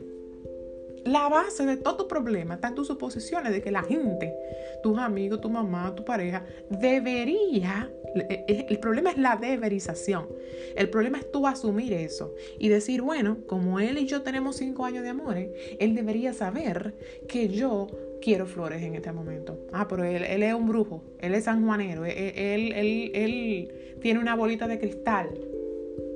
La 1.05 1.27
base 1.29 1.65
de 1.65 1.77
todo 1.77 1.95
tu 1.95 2.07
problema 2.07 2.55
está 2.55 2.67
en 2.67 2.75
tus 2.75 2.87
suposiciones 2.87 3.51
de 3.51 3.61
que 3.61 3.71
la 3.71 3.83
gente, 3.83 4.35
tus 4.83 4.99
amigos, 4.99 5.41
tu 5.41 5.49
mamá, 5.49 5.95
tu 5.95 6.05
pareja, 6.05 6.45
debería. 6.69 7.91
E, 8.15 8.45
e, 8.47 8.65
el 8.69 8.79
problema 8.79 9.11
es 9.11 9.17
la 9.17 9.35
deberización. 9.35 10.27
El 10.75 10.89
problema 10.89 11.19
es 11.19 11.31
tú 11.31 11.47
asumir 11.47 11.93
eso 11.93 12.35
y 12.59 12.69
decir, 12.69 13.01
bueno, 13.01 13.37
como 13.47 13.79
él 13.79 13.97
y 13.97 14.05
yo 14.05 14.21
tenemos 14.21 14.57
cinco 14.57 14.85
años 14.85 15.03
de 15.03 15.09
amor, 15.09 15.37
él 15.37 15.95
debería 15.95 16.33
saber 16.33 16.93
que 17.27 17.47
yo 17.47 17.87
quiero 18.21 18.45
flores 18.45 18.81
en 18.81 18.95
este 18.95 19.11
momento. 19.11 19.67
Ah, 19.71 19.87
pero 19.87 20.03
él, 20.03 20.23
él 20.23 20.43
es 20.43 20.53
un 20.53 20.67
brujo, 20.67 21.03
él 21.19 21.33
es 21.33 21.45
sanjuanero, 21.45 22.05
él, 22.05 22.13
él, 22.35 22.71
él, 22.73 23.11
él 23.13 23.97
tiene 24.01 24.19
una 24.19 24.35
bolita 24.35 24.67
de 24.67 24.79
cristal 24.79 25.29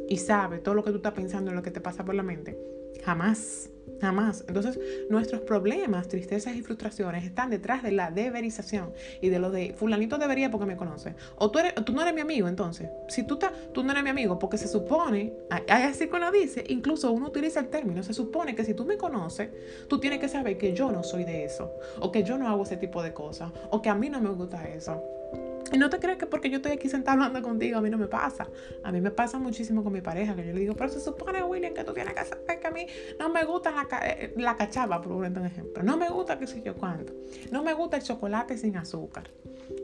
y 0.08 0.18
sabe 0.18 0.60
todo 0.60 0.76
lo 0.76 0.84
que 0.84 0.92
tú 0.92 0.98
estás 0.98 1.14
pensando 1.14 1.52
en 1.52 1.56
lo 1.56 1.64
que 1.64 1.72
te 1.72 1.82
pasa 1.82 2.06
por 2.06 2.16
la 2.16 2.24
mente. 2.24 2.58
Jamás. 3.04 3.73
Jamás. 4.04 4.44
Entonces, 4.50 4.78
nuestros 5.10 5.40
problemas, 5.44 6.10
tristezas 6.10 6.58
y 6.58 6.62
frustraciones 6.62 7.24
están 7.24 7.50
detrás 7.50 7.82
de 7.84 7.94
la 7.94 8.12
deberización 8.12 8.92
y 9.22 9.30
de 9.30 9.40
lo 9.40 9.50
de 9.50 9.74
fulanito 9.78 10.18
debería 10.18 10.52
porque 10.52 10.66
me 10.66 10.76
conoce. 10.76 11.16
O 11.38 11.50
tú, 11.50 11.60
eres, 11.60 11.74
tú 11.86 11.94
no 11.94 12.02
eres 12.02 12.14
mi 12.14 12.20
amigo, 12.20 12.50
entonces. 12.50 12.90
Si 13.08 13.24
tú, 13.24 13.40
tú 13.74 13.82
no 13.82 13.94
eres 13.94 14.04
mi 14.04 14.10
amigo, 14.10 14.38
porque 14.38 14.58
se 14.58 14.68
supone, 14.68 15.32
así 15.70 16.08
como 16.08 16.26
lo 16.26 16.32
dice, 16.34 16.66
incluso 16.68 17.14
uno 17.14 17.28
utiliza 17.28 17.62
el 17.62 17.70
término, 17.70 18.04
se 18.04 18.14
supone 18.14 18.56
que 18.56 18.66
si 18.66 18.74
tú 18.74 18.84
me 18.84 18.98
conoces, 18.98 19.52
tú 19.88 20.02
tienes 20.02 20.20
que 20.20 20.28
saber 20.28 20.58
que 20.58 20.74
yo 20.74 20.92
no 20.92 21.02
soy 21.02 21.24
de 21.24 21.46
eso, 21.46 21.72
o 22.02 22.12
que 22.12 22.24
yo 22.24 22.38
no 22.38 22.50
hago 22.50 22.64
ese 22.64 22.76
tipo 22.76 23.02
de 23.02 23.14
cosas, 23.14 23.54
o 23.70 23.82
que 23.82 23.88
a 23.88 23.96
mí 23.96 24.10
no 24.10 24.20
me 24.20 24.32
gusta 24.32 24.68
eso. 24.68 25.02
Y 25.72 25.78
no 25.78 25.90
te 25.90 26.00
creas 26.00 26.18
que 26.18 26.28
porque 26.28 26.50
yo 26.50 26.58
estoy 26.58 26.74
aquí 26.74 26.90
sentada 26.90 27.14
hablando 27.14 27.42
contigo, 27.42 27.78
a 27.78 27.82
mí 27.82 27.90
no 27.90 27.98
me 27.98 28.08
pasa. 28.08 28.48
A 28.84 28.92
mí 28.92 29.02
me 29.02 29.12
pasa 29.12 29.40
muchísimo 29.40 29.84
con 29.84 29.94
mi 29.94 30.02
pareja, 30.02 30.36
que 30.36 30.46
yo 30.46 30.54
le 30.54 30.60
digo, 30.60 30.76
pero 30.76 30.90
se 30.90 31.00
supone, 31.00 31.44
William, 31.44 31.74
que 31.74 31.84
tú 31.84 31.94
tienes 31.94 32.14
que 32.14 32.26
saber 32.26 32.60
que 32.60 32.68
a 32.68 32.72
mí 32.72 32.88
no 33.20 33.30
me 33.30 33.44
gusta 33.46 33.72
la, 33.72 33.88
eh, 34.08 34.34
la 34.38 34.56
cachava, 34.56 35.02
por 35.02 35.14
un 35.14 35.46
ejemplo. 35.46 35.84
No 35.84 35.98
me 35.98 36.10
gusta 36.10 36.38
qué 36.38 36.48
sé 36.48 36.62
yo 36.62 36.76
cuánto. 36.76 37.14
No 37.52 37.64
me 37.64 37.74
gusta 37.74 37.98
el 37.98 38.04
chocolate 38.04 38.58
sin 38.58 38.78
azúcar. 38.78 39.30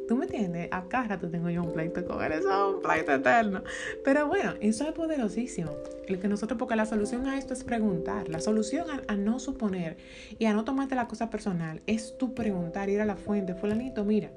¿Tú 0.08 0.16
me 0.16 0.26
entiendes? 0.26 0.70
Acá 0.72 1.04
rato 1.04 1.30
tengo 1.30 1.50
yo 1.50 1.64
un 1.64 1.72
pleito 1.72 2.04
con 2.06 2.24
él, 2.24 2.32
eso 2.32 2.50
es 2.50 2.76
un 2.76 2.82
pleito 2.82 3.14
eterno. 3.14 3.64
Pero 4.04 4.28
bueno, 4.28 4.56
eso 4.60 4.86
es 4.86 4.92
poderosísimo. 4.94 5.72
El 6.08 6.20
que 6.20 6.28
nosotros, 6.28 6.58
porque 6.58 6.76
la 6.76 6.86
solución 6.86 7.28
a 7.28 7.38
esto 7.38 7.54
es 7.54 7.64
preguntar. 7.64 8.28
La 8.28 8.40
solución 8.40 8.88
a, 9.08 9.16
no 9.16 9.40
suponer 9.40 9.98
y 10.38 10.46
a 10.46 10.54
no 10.54 10.64
tomarte 10.64 10.96
la 10.96 11.08
cosa 11.08 11.30
personal 11.30 11.82
es 11.86 12.18
tú 12.18 12.34
preguntar, 12.34 12.90
ir 12.90 13.02
a 13.02 13.06
la 13.06 13.18
fuente. 13.18 13.54
Fulanito, 13.54 14.04
mira, 14.04 14.32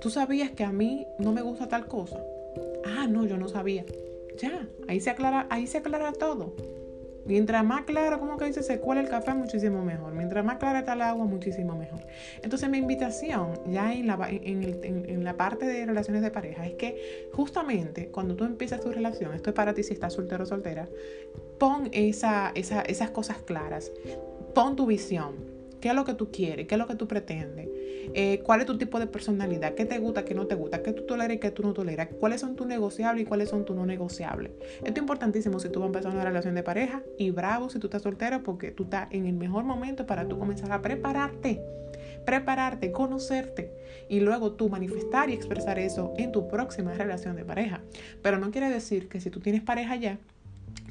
¿tú 0.00 0.10
sabías 0.10 0.50
que 0.50 0.64
a 0.64 0.72
mí 0.72 1.06
no 1.18 1.32
me 1.32 1.42
gusta 1.42 1.68
tal 1.68 1.86
cosa? 1.86 2.18
Ah, 2.84 3.06
no, 3.06 3.26
yo 3.26 3.36
no 3.36 3.48
sabía. 3.48 3.84
Ya, 4.38 4.66
ahí 4.88 5.00
se 5.00 5.10
aclara, 5.10 5.46
ahí 5.50 5.66
se 5.66 5.78
aclara 5.78 6.12
todo. 6.12 6.54
Mientras 7.26 7.64
más 7.64 7.82
claro, 7.82 8.18
como 8.18 8.36
que 8.38 8.46
dice, 8.46 8.62
se 8.62 8.80
cuela 8.80 9.00
el 9.00 9.08
café, 9.08 9.34
muchísimo 9.34 9.84
mejor. 9.84 10.14
Mientras 10.14 10.44
más 10.44 10.56
clara 10.56 10.80
está 10.80 10.94
el 10.94 11.02
agua, 11.02 11.26
muchísimo 11.26 11.76
mejor. 11.76 12.00
Entonces 12.42 12.68
mi 12.68 12.78
invitación 12.78 13.52
ya 13.66 13.92
en 13.92 14.06
la, 14.06 14.18
en, 14.30 15.24
la 15.24 15.36
parte 15.36 15.66
de 15.66 15.86
relaciones 15.86 16.22
de 16.22 16.30
pareja 16.30 16.66
es 16.66 16.74
que 16.74 17.28
justamente 17.32 18.08
cuando 18.08 18.34
tú 18.36 18.44
empiezas 18.44 18.80
tu 18.80 18.90
relación, 18.90 19.34
esto 19.34 19.50
es 19.50 19.54
para 19.54 19.74
ti 19.74 19.82
si 19.82 19.92
estás 19.92 20.14
soltero 20.14 20.44
o 20.44 20.46
soltera, 20.46 20.88
pon 21.58 21.88
esa, 21.92 22.52
esas 22.54 23.10
cosas 23.10 23.38
claras, 23.38 23.92
pon 24.54 24.74
tu 24.74 24.86
visión, 24.86 25.59
qué 25.80 25.88
es 25.88 25.94
lo 25.94 26.04
que 26.04 26.14
tú 26.14 26.30
quieres, 26.30 26.66
qué 26.66 26.74
es 26.74 26.78
lo 26.78 26.86
que 26.86 26.94
tú 26.94 27.08
pretendes, 27.08 27.68
eh, 28.14 28.40
cuál 28.44 28.60
es 28.60 28.66
tu 28.66 28.78
tipo 28.78 28.98
de 28.98 29.06
personalidad, 29.06 29.74
qué 29.74 29.84
te 29.84 29.98
gusta, 29.98 30.24
qué 30.24 30.34
no 30.34 30.46
te 30.46 30.54
gusta, 30.54 30.82
qué 30.82 30.92
tú 30.92 31.04
toleras 31.04 31.36
y 31.36 31.40
qué 31.40 31.50
tú 31.50 31.62
no 31.62 31.72
toleras, 31.72 32.08
cuáles 32.18 32.40
son 32.40 32.56
tus 32.56 32.66
negociables 32.66 33.22
y 33.22 33.26
cuáles 33.26 33.48
son 33.48 33.64
tus 33.64 33.76
no 33.76 33.86
negociables. 33.86 34.52
Esto 34.78 34.92
es 34.92 34.98
importantísimo 34.98 35.58
si 35.58 35.68
tú 35.68 35.80
vas 35.80 35.86
a 35.86 35.88
empezar 35.88 36.12
una 36.12 36.24
relación 36.24 36.54
de 36.54 36.62
pareja 36.62 37.02
y 37.18 37.30
bravo 37.30 37.70
si 37.70 37.78
tú 37.78 37.86
estás 37.86 38.02
soltera 38.02 38.42
porque 38.42 38.70
tú 38.70 38.84
estás 38.84 39.08
en 39.10 39.26
el 39.26 39.34
mejor 39.34 39.64
momento 39.64 40.06
para 40.06 40.26
tú 40.28 40.38
comenzar 40.38 40.72
a 40.72 40.82
prepararte 40.82 41.60
prepararte, 42.24 42.92
conocerte 42.92 43.72
y 44.08 44.20
luego 44.20 44.52
tú 44.52 44.68
manifestar 44.68 45.30
y 45.30 45.32
expresar 45.34 45.78
eso 45.78 46.14
en 46.16 46.32
tu 46.32 46.48
próxima 46.48 46.92
relación 46.94 47.36
de 47.36 47.44
pareja. 47.44 47.80
Pero 48.22 48.38
no 48.38 48.50
quiere 48.50 48.70
decir 48.70 49.08
que 49.08 49.20
si 49.20 49.30
tú 49.30 49.40
tienes 49.40 49.62
pareja 49.62 49.96
ya, 49.96 50.18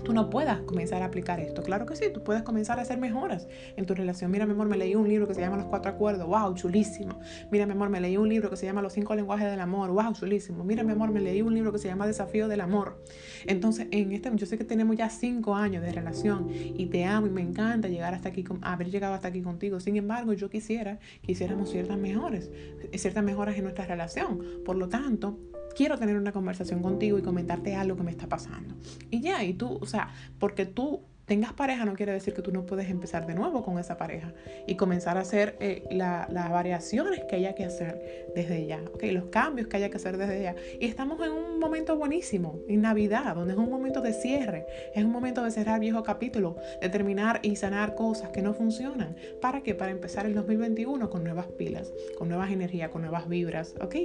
tú 0.04 0.14
no 0.14 0.30
puedas 0.30 0.62
comenzar 0.62 1.02
a 1.02 1.06
aplicar 1.06 1.40
esto. 1.40 1.64
Claro 1.64 1.86
que 1.86 1.96
sí, 1.96 2.06
tú 2.14 2.24
puedes 2.24 2.44
comenzar 2.44 2.80
a 2.80 2.84
hacer 2.84 2.98
mejoras 2.98 3.48
en 3.76 3.86
tu 3.86 3.94
relación. 3.94 4.32
Mira, 4.32 4.46
mi 4.46 4.54
amor, 4.54 4.68
me 4.68 4.78
leí 4.78 4.96
un 4.96 5.08
libro 5.08 5.28
que 5.28 5.34
se 5.34 5.42
llama 5.42 5.58
Los 5.58 5.68
Cuatro 5.68 5.92
Acuerdos. 5.92 6.28
¡Wow! 6.28 6.56
Chulísimo. 6.56 7.20
Mira, 7.52 7.66
mi 7.66 7.74
amor, 7.74 7.90
me 7.90 8.00
leí 8.00 8.18
un 8.18 8.30
libro 8.30 8.50
que 8.50 8.58
se 8.58 8.66
llama 8.66 8.82
Los 8.82 8.94
Cinco 8.94 9.16
Lenguajes 9.16 9.50
del 9.50 9.60
Amor. 9.60 9.92
¡Wow! 9.92 10.14
Chulísimo. 10.14 10.64
Mira, 10.64 10.84
mi 10.84 10.94
amor, 10.94 11.12
me 11.12 11.20
leí 11.20 11.42
un 11.42 11.54
libro 11.54 11.72
que 11.72 11.80
se 11.80 11.88
llama 11.88 12.08
Desafío 12.08 12.48
del 12.48 12.62
Amor. 12.62 13.04
Entonces, 13.46 13.88
en 13.92 14.12
este, 14.12 14.32
yo 14.36 14.46
sé 14.46 14.58
que 14.58 14.64
tenemos 14.64 14.96
ya 14.96 15.10
cinco 15.10 15.56
años 15.56 15.84
de 15.84 15.92
relación 15.92 16.48
y 16.50 16.88
te 16.88 17.06
amo 17.06 17.28
y 17.28 17.32
me 17.32 17.42
encanta 17.42 17.88
llegar 17.88 18.14
hasta 18.14 18.30
aquí, 18.30 18.46
haber 18.62 18.90
llegado 18.90 19.14
hasta 19.14 19.28
aquí 19.28 19.42
contigo. 19.42 19.80
Sin 19.80 19.98
embargo, 19.98 20.34
yo 20.34 20.50
quisiera 20.50 21.00
que 21.22 21.34
hiciéramos 21.34 21.70
ciertas 21.70 21.98
mejoras, 21.98 22.50
ciertas 22.94 23.24
mejoras 23.24 23.58
en 23.58 23.64
nuestra 23.64 23.86
relación. 23.86 24.42
Por 24.66 24.78
lo 24.78 24.90
tanto, 24.90 25.38
quiero 25.76 25.98
tener 25.98 26.18
una 26.18 26.32
conversación 26.32 26.82
contigo 26.82 27.18
y 27.18 27.22
comentarte 27.22 27.76
algo 27.76 27.96
que 27.98 28.04
me 28.04 28.12
está 28.12 28.28
pasando. 28.28 28.76
Y 29.10 29.22
ya, 29.22 29.44
y 29.44 29.54
tú, 29.54 29.78
o 29.82 29.86
sea, 29.86 30.10
porque 30.40 30.66
tú 30.66 31.02
tengas 31.30 31.54
pareja 31.54 31.86
no 31.86 31.94
quiere 31.94 32.12
decir 32.12 32.34
que 32.34 32.42
tú 32.42 32.52
no 32.52 32.66
puedes 32.66 32.90
empezar 32.90 33.28
de 33.28 33.36
nuevo 33.36 33.64
con 33.64 33.78
esa 33.78 33.98
pareja 33.98 34.34
y 34.66 34.76
comenzar 34.76 35.16
a 35.16 35.22
hacer 35.22 35.56
eh, 35.60 35.84
las 35.92 36.50
variaciones 36.50 37.24
que 37.30 37.36
haya 37.36 37.54
que 37.54 37.66
hacer 37.66 38.28
desde 38.36 38.66
ya, 38.66 38.82
¿okay? 38.96 39.12
los 39.12 39.26
cambios 39.26 39.68
que 39.68 39.78
haya 39.78 39.92
que 39.92 39.98
hacer 39.98 40.18
desde 40.18 40.42
ya. 40.42 40.56
Y 40.80 40.88
estamos 40.88 41.22
en 41.22 41.32
un 41.32 41.60
momento 41.60 41.96
buenísimo, 41.96 42.60
en 42.68 42.82
Navidad, 42.82 43.36
donde 43.36 43.54
es 43.54 43.60
un 43.60 43.70
momento 43.70 44.02
de 44.02 44.14
cierre, 44.14 44.66
es 44.96 45.06
un 45.06 45.12
momento 45.12 45.44
de 45.44 45.52
cerrar 45.52 45.80
viejo 45.80 46.02
capítulo, 46.02 46.58
de 46.82 46.90
terminar 46.90 47.42
y 47.44 47.56
sanar 47.58 47.94
cosas 47.94 48.32
que 48.32 48.42
no 48.42 48.56
funcionan. 48.56 49.16
¿Para 49.40 49.62
qué? 49.62 49.76
Para 49.76 49.92
empezar 49.92 50.26
el 50.26 50.34
2021 50.34 51.12
con 51.12 51.24
nuevas 51.24 51.46
pilas, 51.46 51.94
con 52.18 52.28
nuevas 52.28 52.50
energías, 52.50 52.90
con 52.90 53.04
nuevas 53.04 53.30
vibras, 53.30 53.76
¿ok? 53.80 53.96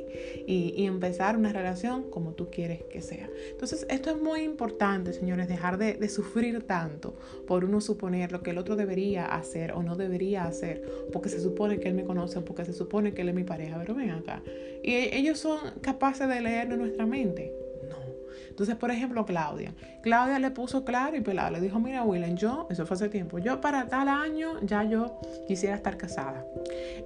Y, 0.46 0.84
empezar 0.84 1.38
una 1.38 1.50
relación 1.50 2.10
como 2.10 2.34
tú 2.34 2.50
quieres 2.50 2.82
que 2.90 3.00
sea. 3.00 3.30
Entonces, 3.50 3.86
esto 3.88 4.10
es 4.10 4.20
muy 4.20 4.42
importante, 4.42 5.14
señores, 5.14 5.48
dejar 5.48 5.78
de 5.78 6.08
sufrir 6.10 6.66
tanto 6.66 7.13
por 7.46 7.64
uno 7.64 7.80
suponer 7.80 8.32
lo 8.32 8.42
que 8.42 8.50
el 8.50 8.58
otro 8.58 8.76
debería 8.76 9.26
hacer 9.26 9.72
o 9.72 9.82
no 9.82 9.96
debería 9.96 10.44
hacer, 10.44 10.82
porque 11.12 11.28
se 11.28 11.40
supone 11.40 11.78
que 11.80 11.88
él 11.88 11.94
me 11.94 12.04
conoce 12.04 12.40
porque 12.40 12.64
se 12.64 12.72
supone 12.72 13.14
que 13.14 13.22
él 13.22 13.28
es 13.28 13.34
mi 13.34 13.44
pareja, 13.44 13.76
pero 13.78 13.94
ven 13.94 14.10
acá. 14.10 14.42
Y 14.82 14.94
ellos 15.14 15.38
son 15.38 15.58
capaces 15.80 16.28
de 16.28 16.40
leer 16.40 16.68
nuestra 16.76 17.06
mente. 17.06 17.52
No. 17.88 17.96
Entonces, 18.48 18.76
por 18.76 18.90
ejemplo, 18.90 19.24
Claudia. 19.24 19.74
Claudia 20.02 20.38
le 20.38 20.50
puso 20.50 20.84
claro 20.84 21.16
y 21.16 21.20
pelado. 21.20 21.52
Le 21.52 21.60
dijo, 21.60 21.80
mira, 21.80 22.02
William, 22.04 22.36
yo, 22.36 22.66
eso 22.70 22.86
fue 22.86 22.94
hace 22.96 23.08
tiempo, 23.08 23.38
yo 23.38 23.60
para 23.60 23.86
tal 23.86 24.08
año 24.08 24.60
ya 24.62 24.84
yo 24.84 25.18
quisiera 25.46 25.74
estar 25.74 25.96
casada. 25.96 26.44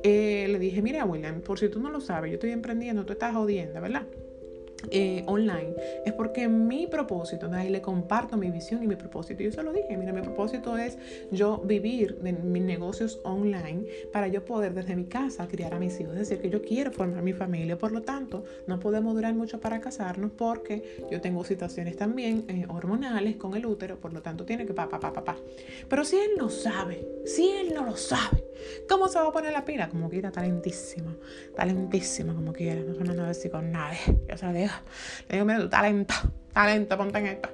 Eh, 0.03 0.47
le 0.51 0.59
dije, 0.59 0.83
mira, 0.83 1.05
William, 1.05 1.41
por 1.41 1.59
si 1.59 1.69
tú 1.69 1.81
no 1.81 1.91
lo 1.91 2.01
sabes, 2.01 2.31
yo 2.31 2.35
estoy 2.35 2.51
emprendiendo, 2.51 3.05
tú 3.05 3.13
estás 3.13 3.35
jodiendo, 3.35 3.81
¿verdad? 3.81 4.03
Eh, 4.91 5.25
online 5.27 5.75
es 6.07 6.13
porque 6.13 6.47
mi 6.49 6.87
propósito, 6.87 7.51
ahí 7.53 7.69
le 7.69 7.83
comparto 7.83 8.37
mi 8.37 8.51
visión 8.51 8.83
y 8.83 8.87
mi 8.87 8.97
propósito. 8.97 9.43
Yo 9.43 9.51
se 9.51 9.63
lo 9.63 9.73
dije, 9.73 9.97
mira, 9.97 10.13
mi 10.13 10.23
propósito 10.23 10.79
es 10.79 10.97
yo 11.33 11.59
vivir 11.59 12.17
de 12.19 12.33
mis 12.33 12.63
negocios 12.63 13.21
online 13.25 13.87
para 14.13 14.29
yo 14.29 14.45
poder 14.45 14.75
desde 14.75 14.95
mi 14.95 15.05
casa 15.05 15.49
criar 15.49 15.75
a 15.75 15.79
mis 15.79 15.99
hijos. 16.01 16.15
Es 16.15 16.29
decir, 16.29 16.41
que 16.41 16.51
yo 16.51 16.63
quiero 16.63 16.93
formar 16.93 17.23
mi 17.23 17.33
familia, 17.33 17.77
por 17.77 17.93
lo 17.93 18.03
tanto, 18.03 18.45
no 18.67 18.79
podemos 18.79 19.15
durar 19.15 19.35
mucho 19.35 19.61
para 19.61 19.81
casarnos 19.81 20.31
porque 20.37 20.83
yo 21.11 21.21
tengo 21.21 21.45
situaciones 21.45 21.97
también 21.97 22.45
eh, 22.49 22.67
hormonales 22.69 23.37
con 23.37 23.57
el 23.57 23.67
útero, 23.67 23.99
por 23.99 24.13
lo 24.13 24.23
tanto, 24.23 24.45
tiene 24.45 24.65
que 24.65 24.75
pa, 24.75 24.89
pa, 24.89 25.01
pa, 25.01 25.13
pa, 25.13 25.25
pa. 25.25 25.37
Pero 25.89 26.05
si 26.05 26.17
él 26.17 26.31
no 26.39 26.49
sabe, 26.51 27.07
si 27.25 27.51
él 27.51 27.75
no 27.75 27.85
lo 27.85 27.97
sabe, 27.97 28.45
¿cómo 28.89 29.09
se 29.09 29.19
va 29.19 29.29
a 29.29 29.33
poner 29.33 29.53
la 29.53 29.65
pila? 29.65 29.89
Como 29.89 30.09
quiera, 30.09 30.31
talentísima, 30.31 31.15
talentísima 31.57 32.35
como 32.35 32.53
quiera, 32.53 32.81
no 32.81 32.95
se 32.95 33.05
me 33.05 33.23
a 33.23 33.27
decir 33.27 33.51
con 33.51 33.71
nadie, 33.73 33.99
yo 34.29 34.37
se 34.37 34.47
lo 34.47 34.53
le 34.53 34.69
digo, 35.31 35.45
mira, 35.45 35.61
tu 35.61 35.69
talento, 35.69 36.15
talento, 36.53 36.97
ponte 36.97 37.19
en 37.19 37.27
esto. 37.27 37.49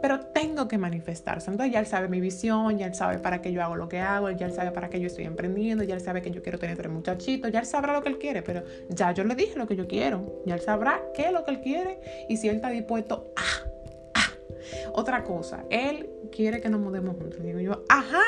Pero 0.00 0.20
tengo 0.20 0.68
que 0.68 0.78
manifestarse. 0.78 1.50
Entonces 1.50 1.72
ya 1.72 1.80
él 1.80 1.86
sabe 1.86 2.08
mi 2.08 2.20
visión, 2.20 2.78
ya 2.78 2.86
él 2.86 2.94
sabe 2.94 3.18
para 3.18 3.42
qué 3.42 3.52
yo 3.52 3.62
hago 3.62 3.76
lo 3.76 3.88
que 3.88 4.00
hago, 4.00 4.30
ya 4.30 4.46
él 4.46 4.52
sabe 4.52 4.70
para 4.70 4.88
qué 4.88 5.00
yo 5.00 5.06
estoy 5.06 5.24
emprendiendo, 5.24 5.84
ya 5.84 5.94
él 5.94 6.00
sabe 6.00 6.22
que 6.22 6.30
yo 6.30 6.42
quiero 6.42 6.58
tener 6.58 6.76
tres 6.76 6.90
muchachitos, 6.90 7.50
ya 7.52 7.60
él 7.60 7.66
sabrá 7.66 7.92
lo 7.92 8.02
que 8.02 8.08
él 8.08 8.18
quiere, 8.18 8.42
pero 8.42 8.62
ya 8.88 9.12
yo 9.12 9.24
le 9.24 9.34
dije 9.34 9.56
lo 9.56 9.66
que 9.66 9.76
yo 9.76 9.86
quiero, 9.86 10.42
ya 10.46 10.54
él 10.54 10.60
sabrá 10.60 11.02
qué 11.14 11.26
es 11.26 11.32
lo 11.32 11.44
que 11.44 11.50
él 11.50 11.60
quiere 11.60 12.00
y 12.28 12.36
si 12.36 12.48
él 12.48 12.56
está 12.56 12.70
dispuesto 12.70 13.32
a 13.36 13.76
otra 14.92 15.22
cosa, 15.22 15.64
él 15.70 16.10
quiere 16.30 16.60
que 16.60 16.68
nos 16.68 16.80
mudemos 16.80 17.16
juntos. 17.16 17.42
digo 17.42 17.60
yo, 17.60 17.84
ajá, 17.88 18.22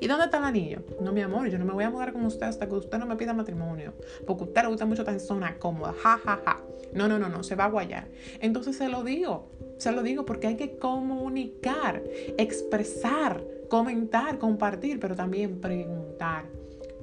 ¿Y 0.00 0.06
dónde 0.06 0.26
está 0.26 0.38
el 0.38 0.44
anillo? 0.44 0.82
No, 1.00 1.12
mi 1.12 1.20
amor, 1.20 1.48
yo 1.48 1.58
no 1.58 1.64
me 1.64 1.72
voy 1.72 1.84
a 1.84 1.90
mudar 1.90 2.12
con 2.12 2.24
usted 2.24 2.46
hasta 2.46 2.68
que 2.68 2.74
usted 2.74 2.98
no 2.98 3.06
me 3.06 3.16
pida 3.16 3.32
matrimonio. 3.32 3.92
Porque 4.26 4.44
a 4.44 4.46
usted 4.46 4.62
le 4.62 4.68
gusta 4.68 4.86
mucho 4.86 5.02
estar 5.02 5.18
zona 5.20 5.58
cómoda. 5.58 5.94
Ja, 6.02 6.18
ja, 6.18 6.40
ja. 6.44 6.60
No, 6.92 7.08
no, 7.08 7.18
no, 7.18 7.28
no, 7.28 7.42
se 7.42 7.54
va 7.54 7.64
a 7.64 7.70
guayar. 7.70 8.08
Entonces 8.40 8.76
se 8.76 8.88
lo 8.88 9.04
digo, 9.04 9.50
se 9.78 9.92
lo 9.92 10.02
digo 10.02 10.24
porque 10.24 10.46
hay 10.46 10.56
que 10.56 10.76
comunicar, 10.78 12.02
expresar, 12.38 13.42
comentar, 13.68 14.38
compartir, 14.38 14.98
pero 15.00 15.14
también 15.14 15.60
preguntar. 15.60 16.44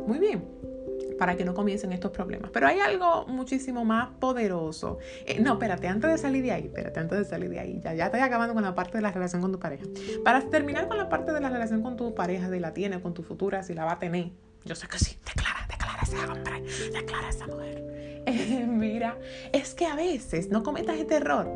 Muy 0.08 0.20
bien 0.20 0.73
para 1.18 1.36
que 1.36 1.46
no 1.46 1.54
comiencen 1.54 1.92
estos 1.94 2.12
problemas. 2.12 2.52
Pero 2.52 2.68
hay 2.68 2.80
algo 2.80 3.26
muchísimo 3.28 3.86
más 3.86 4.10
poderoso. 4.20 5.00
Eh, 5.26 5.40
no, 5.40 5.54
espérate, 5.54 5.88
antes 5.88 6.12
de 6.12 6.18
salir 6.18 6.44
de 6.44 6.52
ahí, 6.52 6.66
espérate, 6.66 7.00
antes 7.00 7.20
de 7.20 7.26
salir 7.26 7.50
de 7.50 7.60
ahí, 7.60 7.82
ya, 7.84 7.94
ya 7.94 8.06
estoy 8.06 8.22
acabando 8.22 8.54
con 8.54 8.64
la 8.64 8.76
parte 8.76 8.98
de 8.98 9.02
la 9.02 9.12
relación 9.12 9.42
con 9.42 9.52
tu 9.52 9.60
pareja. 9.60 9.86
Para 10.24 10.42
terminar 10.42 10.88
con 10.88 10.98
la 10.98 11.10
parte 11.10 11.32
de 11.32 11.42
la 11.42 11.50
relación 11.50 11.82
con 11.82 11.96
tu 11.96 12.14
pareja, 12.14 12.50
si 12.50 12.60
la 12.60 12.74
tiene, 12.74 13.02
con 13.02 13.14
tu 13.14 13.24
futura, 13.24 13.64
si 13.64 13.74
la 13.74 13.86
va 13.86 13.94
a 13.94 14.00
tener, 14.00 14.32
yo 14.66 14.76
sé 14.76 14.88
que 14.88 15.00
sí, 15.00 15.18
declara 15.26 15.63
ese 16.04 16.18
hombre, 16.18 16.64
declara 16.94 17.30
esa 17.30 17.48
mujer. 17.48 17.94
mira, 18.68 19.20
es 19.52 19.74
que 19.74 19.86
a 19.86 19.96
veces, 19.96 20.50
no 20.50 20.64
cometas 20.64 20.98
este 20.98 21.16
error, 21.16 21.50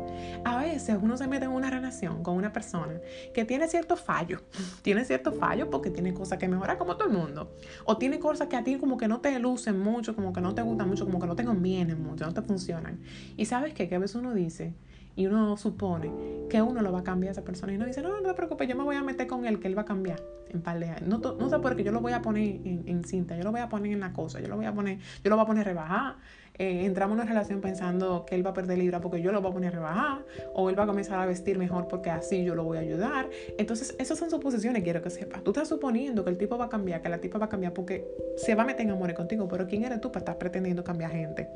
a 0.44 0.56
veces 0.58 0.98
uno 1.00 1.16
se 1.16 1.26
mete 1.26 1.46
en 1.46 1.52
una 1.52 1.70
relación 1.70 2.22
con 2.22 2.36
una 2.36 2.52
persona 2.52 3.00
que 3.32 3.44
tiene 3.44 3.68
cierto 3.68 3.96
fallo, 3.96 4.42
tiene 4.82 5.04
cierto 5.04 5.32
fallo 5.32 5.70
porque 5.70 5.90
tiene 5.90 6.12
cosas 6.12 6.38
que 6.38 6.48
mejorar 6.48 6.78
como 6.78 6.96
todo 6.96 7.08
el 7.08 7.14
mundo, 7.14 7.54
o 7.84 7.96
tiene 7.96 8.18
cosas 8.18 8.48
que 8.48 8.56
a 8.56 8.64
ti 8.64 8.76
como 8.76 8.96
que 8.98 9.08
no 9.08 9.20
te 9.20 9.38
lucen 9.38 9.78
mucho, 9.78 10.14
como 10.14 10.32
que 10.32 10.40
no 10.40 10.54
te 10.54 10.62
gustan 10.62 10.88
mucho, 10.88 11.06
como 11.06 11.20
que 11.20 11.26
no 11.26 11.36
te 11.36 11.44
convienen 11.44 12.02
mucho, 12.02 12.26
no 12.26 12.34
te 12.34 12.42
funcionan. 12.42 13.00
Y 13.36 13.46
sabes 13.46 13.72
qué? 13.74 13.88
que 13.88 13.94
a 13.94 13.98
veces 13.98 14.16
uno 14.16 14.34
dice, 14.34 14.74
y 15.18 15.26
uno 15.26 15.56
supone 15.56 16.12
que 16.48 16.62
uno 16.62 16.80
lo 16.80 16.92
va 16.92 17.00
a 17.00 17.02
cambiar 17.02 17.30
a 17.30 17.32
esa 17.32 17.42
persona 17.42 17.72
y 17.72 17.76
uno 17.76 17.86
dice, 17.86 18.02
no, 18.02 18.20
no 18.20 18.28
te 18.28 18.34
preocupes, 18.34 18.68
yo 18.68 18.76
me 18.76 18.84
voy 18.84 18.94
a 18.94 19.02
meter 19.02 19.26
con 19.26 19.46
él, 19.46 19.58
que 19.58 19.66
él 19.66 19.76
va 19.76 19.82
a 19.82 19.84
cambiar 19.84 20.22
en 20.48 20.62
par 20.62 20.78
de 20.78 20.88
años. 20.88 21.08
No, 21.08 21.18
no 21.18 21.50
sé 21.50 21.58
por 21.58 21.74
qué 21.74 21.82
yo 21.82 21.90
lo 21.90 22.00
voy 22.00 22.12
a 22.12 22.22
poner 22.22 22.60
en, 22.64 23.02
cinta, 23.02 23.36
yo 23.36 23.42
lo 23.42 23.50
voy 23.50 23.60
a 23.60 23.68
poner 23.68 23.90
en 23.90 23.98
la 23.98 24.12
cosa, 24.12 24.38
yo 24.40 24.46
lo 24.46 24.54
voy 24.54 24.66
a 24.66 24.72
poner, 24.72 24.98
yo 25.24 25.28
lo 25.28 25.34
voy 25.34 25.42
a 25.42 25.46
poner 25.46 25.66
rebajada, 25.66 26.18
eh, 26.58 26.84
entramos 26.84 27.16
en 27.16 27.20
una 27.20 27.28
relación 27.28 27.60
pensando 27.60 28.24
que 28.26 28.34
él 28.34 28.44
va 28.44 28.50
a 28.50 28.54
perder 28.54 28.78
libra 28.78 29.00
porque 29.00 29.22
yo 29.22 29.32
lo 29.32 29.40
voy 29.40 29.50
a 29.50 29.54
poner 29.54 29.68
a 29.68 29.76
rebajar, 29.76 30.24
o 30.54 30.70
él 30.70 30.78
va 30.78 30.84
a 30.84 30.86
comenzar 30.86 31.20
a 31.20 31.26
vestir 31.26 31.58
mejor 31.58 31.88
porque 31.88 32.10
así 32.10 32.44
yo 32.44 32.54
lo 32.54 32.64
voy 32.64 32.78
a 32.78 32.80
ayudar. 32.80 33.28
Entonces, 33.58 33.94
esas 33.98 34.18
son 34.18 34.30
suposiciones, 34.30 34.82
quiero 34.82 35.02
que 35.02 35.10
sepas. 35.10 35.42
Tú 35.44 35.50
estás 35.50 35.68
suponiendo 35.68 36.24
que 36.24 36.30
el 36.30 36.38
tipo 36.38 36.58
va 36.58 36.66
a 36.66 36.68
cambiar, 36.68 37.02
que 37.02 37.08
la 37.08 37.18
tipa 37.18 37.38
va 37.38 37.46
a 37.46 37.48
cambiar 37.48 37.72
porque 37.72 38.06
se 38.36 38.54
va 38.54 38.64
a 38.64 38.66
meter 38.66 38.82
en 38.82 38.92
amores 38.92 39.16
contigo, 39.16 39.48
pero 39.48 39.66
¿quién 39.66 39.84
eres 39.84 40.00
tú 40.00 40.10
para 40.10 40.20
estar 40.20 40.38
pretendiendo 40.38 40.84
cambiar 40.84 41.10
gente? 41.10 41.48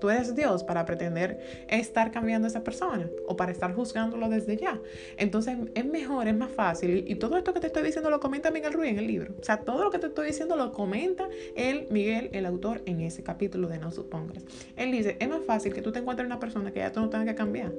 Tú 0.00 0.10
eres 0.10 0.34
Dios 0.34 0.62
para 0.62 0.84
pretender 0.84 1.66
estar 1.68 2.10
cambiando 2.10 2.46
a 2.46 2.50
esa 2.50 2.62
persona 2.62 3.08
o 3.26 3.36
para 3.36 3.52
estar 3.52 3.74
juzgándolo 3.74 4.28
desde 4.28 4.56
ya. 4.56 4.80
Entonces 5.16 5.56
es 5.74 5.84
mejor, 5.84 6.28
es 6.28 6.36
más 6.36 6.50
fácil. 6.50 7.04
Y, 7.06 7.14
todo 7.16 7.36
esto 7.36 7.52
que 7.52 7.60
te 7.60 7.66
estoy 7.66 7.82
diciendo 7.82 8.10
lo 8.10 8.20
comenta 8.20 8.50
Miguel 8.52 8.72
Ruiz 8.72 8.90
en 8.90 8.98
el 8.98 9.06
libro. 9.08 9.34
O 9.40 9.44
sea, 9.44 9.58
todo 9.58 9.82
lo 9.82 9.90
que 9.90 9.98
te 9.98 10.06
estoy 10.06 10.28
diciendo 10.28 10.56
lo 10.56 10.72
comenta 10.72 11.28
él, 11.56 11.88
Miguel, 11.90 12.30
el 12.32 12.46
autor, 12.46 12.82
en 12.86 13.00
ese 13.00 13.24
capítulo 13.24 13.66
de 13.68 13.78
No 13.78 13.90
Supongas. 13.90 14.44
Él 14.76 14.92
dice, 14.92 15.16
es 15.20 15.28
más 15.28 15.44
fácil 15.44 15.72
que 15.72 15.82
tú 15.82 15.92
te 15.92 15.98
encuentres 15.98 16.26
una 16.26 16.38
persona 16.38 16.72
que 16.72 16.80
ya 16.80 16.92
tú 16.92 17.00
no 17.00 17.08
tengas 17.08 17.26
que 17.26 17.34
cambiar. 17.34 17.72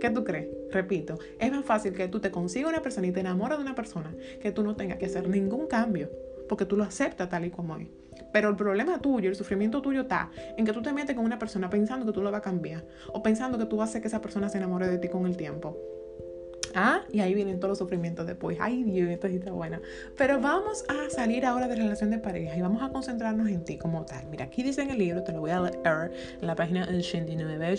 ¿Qué 0.00 0.10
tú 0.10 0.24
crees? 0.24 0.48
Repito, 0.70 1.18
es 1.38 1.50
más 1.52 1.64
fácil 1.64 1.92
que 1.92 2.08
tú 2.08 2.20
te 2.20 2.30
consigas 2.30 2.70
una 2.70 2.82
persona 2.82 3.06
y 3.06 3.12
te 3.12 3.20
enamoras 3.20 3.58
de 3.58 3.64
una 3.64 3.74
persona 3.74 4.14
que 4.40 4.50
tú 4.50 4.62
no 4.62 4.74
tengas 4.74 4.98
que 4.98 5.06
hacer 5.06 5.28
ningún 5.28 5.66
cambio, 5.66 6.10
porque 6.48 6.64
tú 6.64 6.76
lo 6.76 6.84
aceptas 6.84 7.28
tal 7.28 7.44
y 7.44 7.50
como 7.50 7.76
es. 7.76 7.88
Pero 8.32 8.48
el 8.48 8.56
problema 8.56 9.00
tuyo, 9.00 9.28
el 9.28 9.36
sufrimiento 9.36 9.82
tuyo 9.82 10.02
está 10.02 10.30
en 10.56 10.64
que 10.64 10.72
tú 10.72 10.82
te 10.82 10.92
metes 10.92 11.16
con 11.16 11.24
una 11.24 11.38
persona 11.38 11.68
pensando 11.68 12.06
que 12.06 12.12
tú 12.12 12.22
lo 12.22 12.30
vas 12.30 12.40
a 12.40 12.42
cambiar 12.42 12.84
o 13.12 13.22
pensando 13.22 13.58
que 13.58 13.66
tú 13.66 13.76
vas 13.76 13.88
a 13.88 13.90
hacer 13.90 14.02
que 14.02 14.08
esa 14.08 14.20
persona 14.20 14.48
se 14.48 14.58
enamore 14.58 14.88
de 14.88 14.98
ti 14.98 15.08
con 15.08 15.26
el 15.26 15.36
tiempo. 15.36 15.76
Ah, 16.74 17.02
y 17.12 17.20
ahí 17.20 17.34
vienen 17.34 17.58
todos 17.58 17.70
los 17.70 17.78
sufrimientos 17.78 18.26
después. 18.26 18.58
Ay, 18.60 18.84
Dios, 18.84 19.08
esto 19.10 19.28
sí 19.28 19.36
está 19.36 19.52
buena. 19.52 19.80
Pero 20.16 20.40
vamos 20.40 20.84
a 20.88 21.10
salir 21.10 21.44
ahora 21.44 21.68
de 21.68 21.76
relación 21.76 22.10
de 22.10 22.18
pareja 22.18 22.56
y 22.56 22.62
vamos 22.62 22.82
a 22.82 22.90
concentrarnos 22.90 23.48
en 23.48 23.64
ti 23.64 23.76
como 23.76 24.04
tal. 24.04 24.26
Mira, 24.30 24.44
aquí 24.44 24.62
dice 24.62 24.82
en 24.82 24.90
el 24.90 24.98
libro, 24.98 25.22
te 25.22 25.32
lo 25.32 25.40
voy 25.40 25.50
a 25.50 25.60
leer 25.60 26.12
en 26.40 26.46
la 26.46 26.54
página 26.54 26.86
89. 26.88 27.78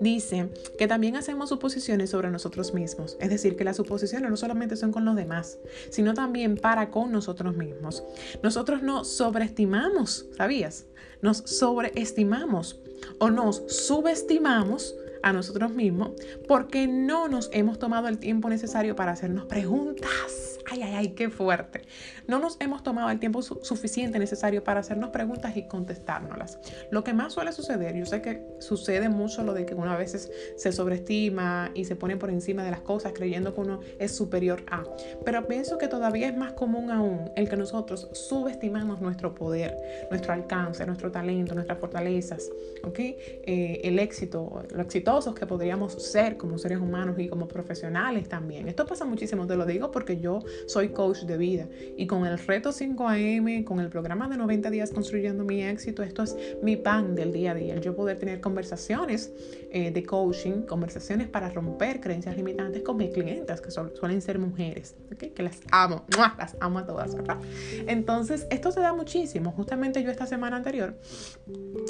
Dice 0.00 0.48
que 0.78 0.86
también 0.86 1.16
hacemos 1.16 1.48
suposiciones 1.48 2.10
sobre 2.10 2.30
nosotros 2.30 2.74
mismos. 2.74 3.16
Es 3.20 3.30
decir, 3.30 3.56
que 3.56 3.64
las 3.64 3.76
suposiciones 3.76 4.30
no 4.30 4.36
solamente 4.36 4.76
son 4.76 4.92
con 4.92 5.04
los 5.04 5.16
demás, 5.16 5.58
sino 5.90 6.14
también 6.14 6.56
para 6.56 6.90
con 6.90 7.12
nosotros 7.12 7.56
mismos. 7.56 8.04
Nosotros 8.42 8.82
nos 8.82 9.08
sobreestimamos, 9.08 10.26
¿sabías? 10.36 10.86
Nos 11.22 11.38
sobreestimamos 11.38 12.80
o 13.18 13.30
nos 13.30 13.62
subestimamos 13.68 14.94
a 15.26 15.32
nosotros 15.32 15.72
mismos 15.72 16.12
porque 16.46 16.86
no 16.86 17.26
nos 17.26 17.50
hemos 17.52 17.78
tomado 17.80 18.06
el 18.06 18.18
tiempo 18.18 18.48
necesario 18.48 18.94
para 18.94 19.10
hacernos 19.12 19.46
preguntas 19.46 20.55
Ay, 20.68 20.82
ay, 20.82 20.94
ay, 20.94 21.08
qué 21.10 21.30
fuerte. 21.30 21.82
No 22.26 22.38
nos 22.38 22.56
hemos 22.60 22.82
tomado 22.82 23.10
el 23.10 23.20
tiempo 23.20 23.42
suficiente 23.42 24.18
necesario 24.18 24.64
para 24.64 24.80
hacernos 24.80 25.10
preguntas 25.10 25.56
y 25.56 25.68
contestárnoslas. 25.68 26.58
Lo 26.90 27.04
que 27.04 27.12
más 27.12 27.34
suele 27.34 27.52
suceder, 27.52 27.94
yo 27.94 28.04
sé 28.04 28.20
que 28.20 28.44
sucede 28.58 29.08
mucho 29.08 29.44
lo 29.44 29.54
de 29.54 29.64
que 29.64 29.74
uno 29.74 29.92
a 29.92 29.96
veces 29.96 30.30
se 30.56 30.72
sobreestima 30.72 31.70
y 31.74 31.84
se 31.84 31.94
pone 31.94 32.16
por 32.16 32.30
encima 32.30 32.64
de 32.64 32.70
las 32.70 32.80
cosas 32.80 33.12
creyendo 33.14 33.54
que 33.54 33.60
uno 33.60 33.80
es 33.98 34.16
superior 34.16 34.64
a. 34.70 34.82
Pero 35.24 35.46
pienso 35.46 35.78
que 35.78 35.88
todavía 35.88 36.28
es 36.28 36.36
más 36.36 36.52
común 36.54 36.90
aún 36.90 37.30
el 37.36 37.48
que 37.48 37.56
nosotros 37.56 38.08
subestimamos 38.12 39.00
nuestro 39.00 39.34
poder, 39.34 39.76
nuestro 40.10 40.32
alcance, 40.32 40.84
nuestro 40.84 41.12
talento, 41.12 41.54
nuestras 41.54 41.78
fortalezas, 41.78 42.50
¿ok? 42.82 42.98
Eh, 42.98 43.80
el 43.84 43.98
éxito, 43.98 44.64
lo 44.70 44.82
exitosos 44.82 45.34
que 45.34 45.46
podríamos 45.46 45.92
ser 45.92 46.36
como 46.36 46.58
seres 46.58 46.78
humanos 46.78 47.16
y 47.18 47.28
como 47.28 47.46
profesionales 47.46 48.28
también. 48.28 48.68
Esto 48.68 48.84
pasa 48.86 49.04
muchísimo, 49.04 49.46
te 49.46 49.56
lo 49.56 49.64
digo 49.64 49.90
porque 49.90 50.18
yo 50.18 50.40
soy 50.66 50.88
coach 50.90 51.22
de 51.22 51.36
vida 51.36 51.68
y 51.96 52.06
con 52.06 52.26
el 52.26 52.38
reto 52.38 52.70
5am, 52.70 53.64
con 53.64 53.80
el 53.80 53.88
programa 53.88 54.28
de 54.28 54.36
90 54.36 54.70
días 54.70 54.90
construyendo 54.90 55.44
mi 55.44 55.62
éxito, 55.62 56.02
esto 56.02 56.22
es 56.22 56.36
mi 56.62 56.76
pan 56.76 57.14
del 57.14 57.32
día 57.32 57.52
a 57.52 57.54
día. 57.54 57.76
Yo 57.80 57.94
poder 57.94 58.18
tener 58.18 58.40
conversaciones 58.40 59.32
eh, 59.70 59.90
de 59.90 60.04
coaching, 60.04 60.62
conversaciones 60.62 61.28
para 61.28 61.50
romper 61.50 62.00
creencias 62.00 62.36
limitantes 62.36 62.82
con 62.82 62.96
mis 62.96 63.10
clientes, 63.10 63.60
que 63.60 63.70
suelen 63.70 64.22
ser 64.22 64.38
mujeres, 64.38 64.94
que 65.18 65.42
las 65.42 65.60
amo, 65.70 66.04
las 66.38 66.56
amo 66.60 66.78
a 66.78 66.86
todas, 66.86 67.14
¿verdad? 67.14 67.38
Entonces, 67.86 68.46
esto 68.50 68.70
se 68.70 68.80
da 68.80 68.92
muchísimo. 68.92 69.52
Justamente 69.52 70.02
yo 70.02 70.10
esta 70.10 70.26
semana 70.26 70.56
anterior, 70.56 70.98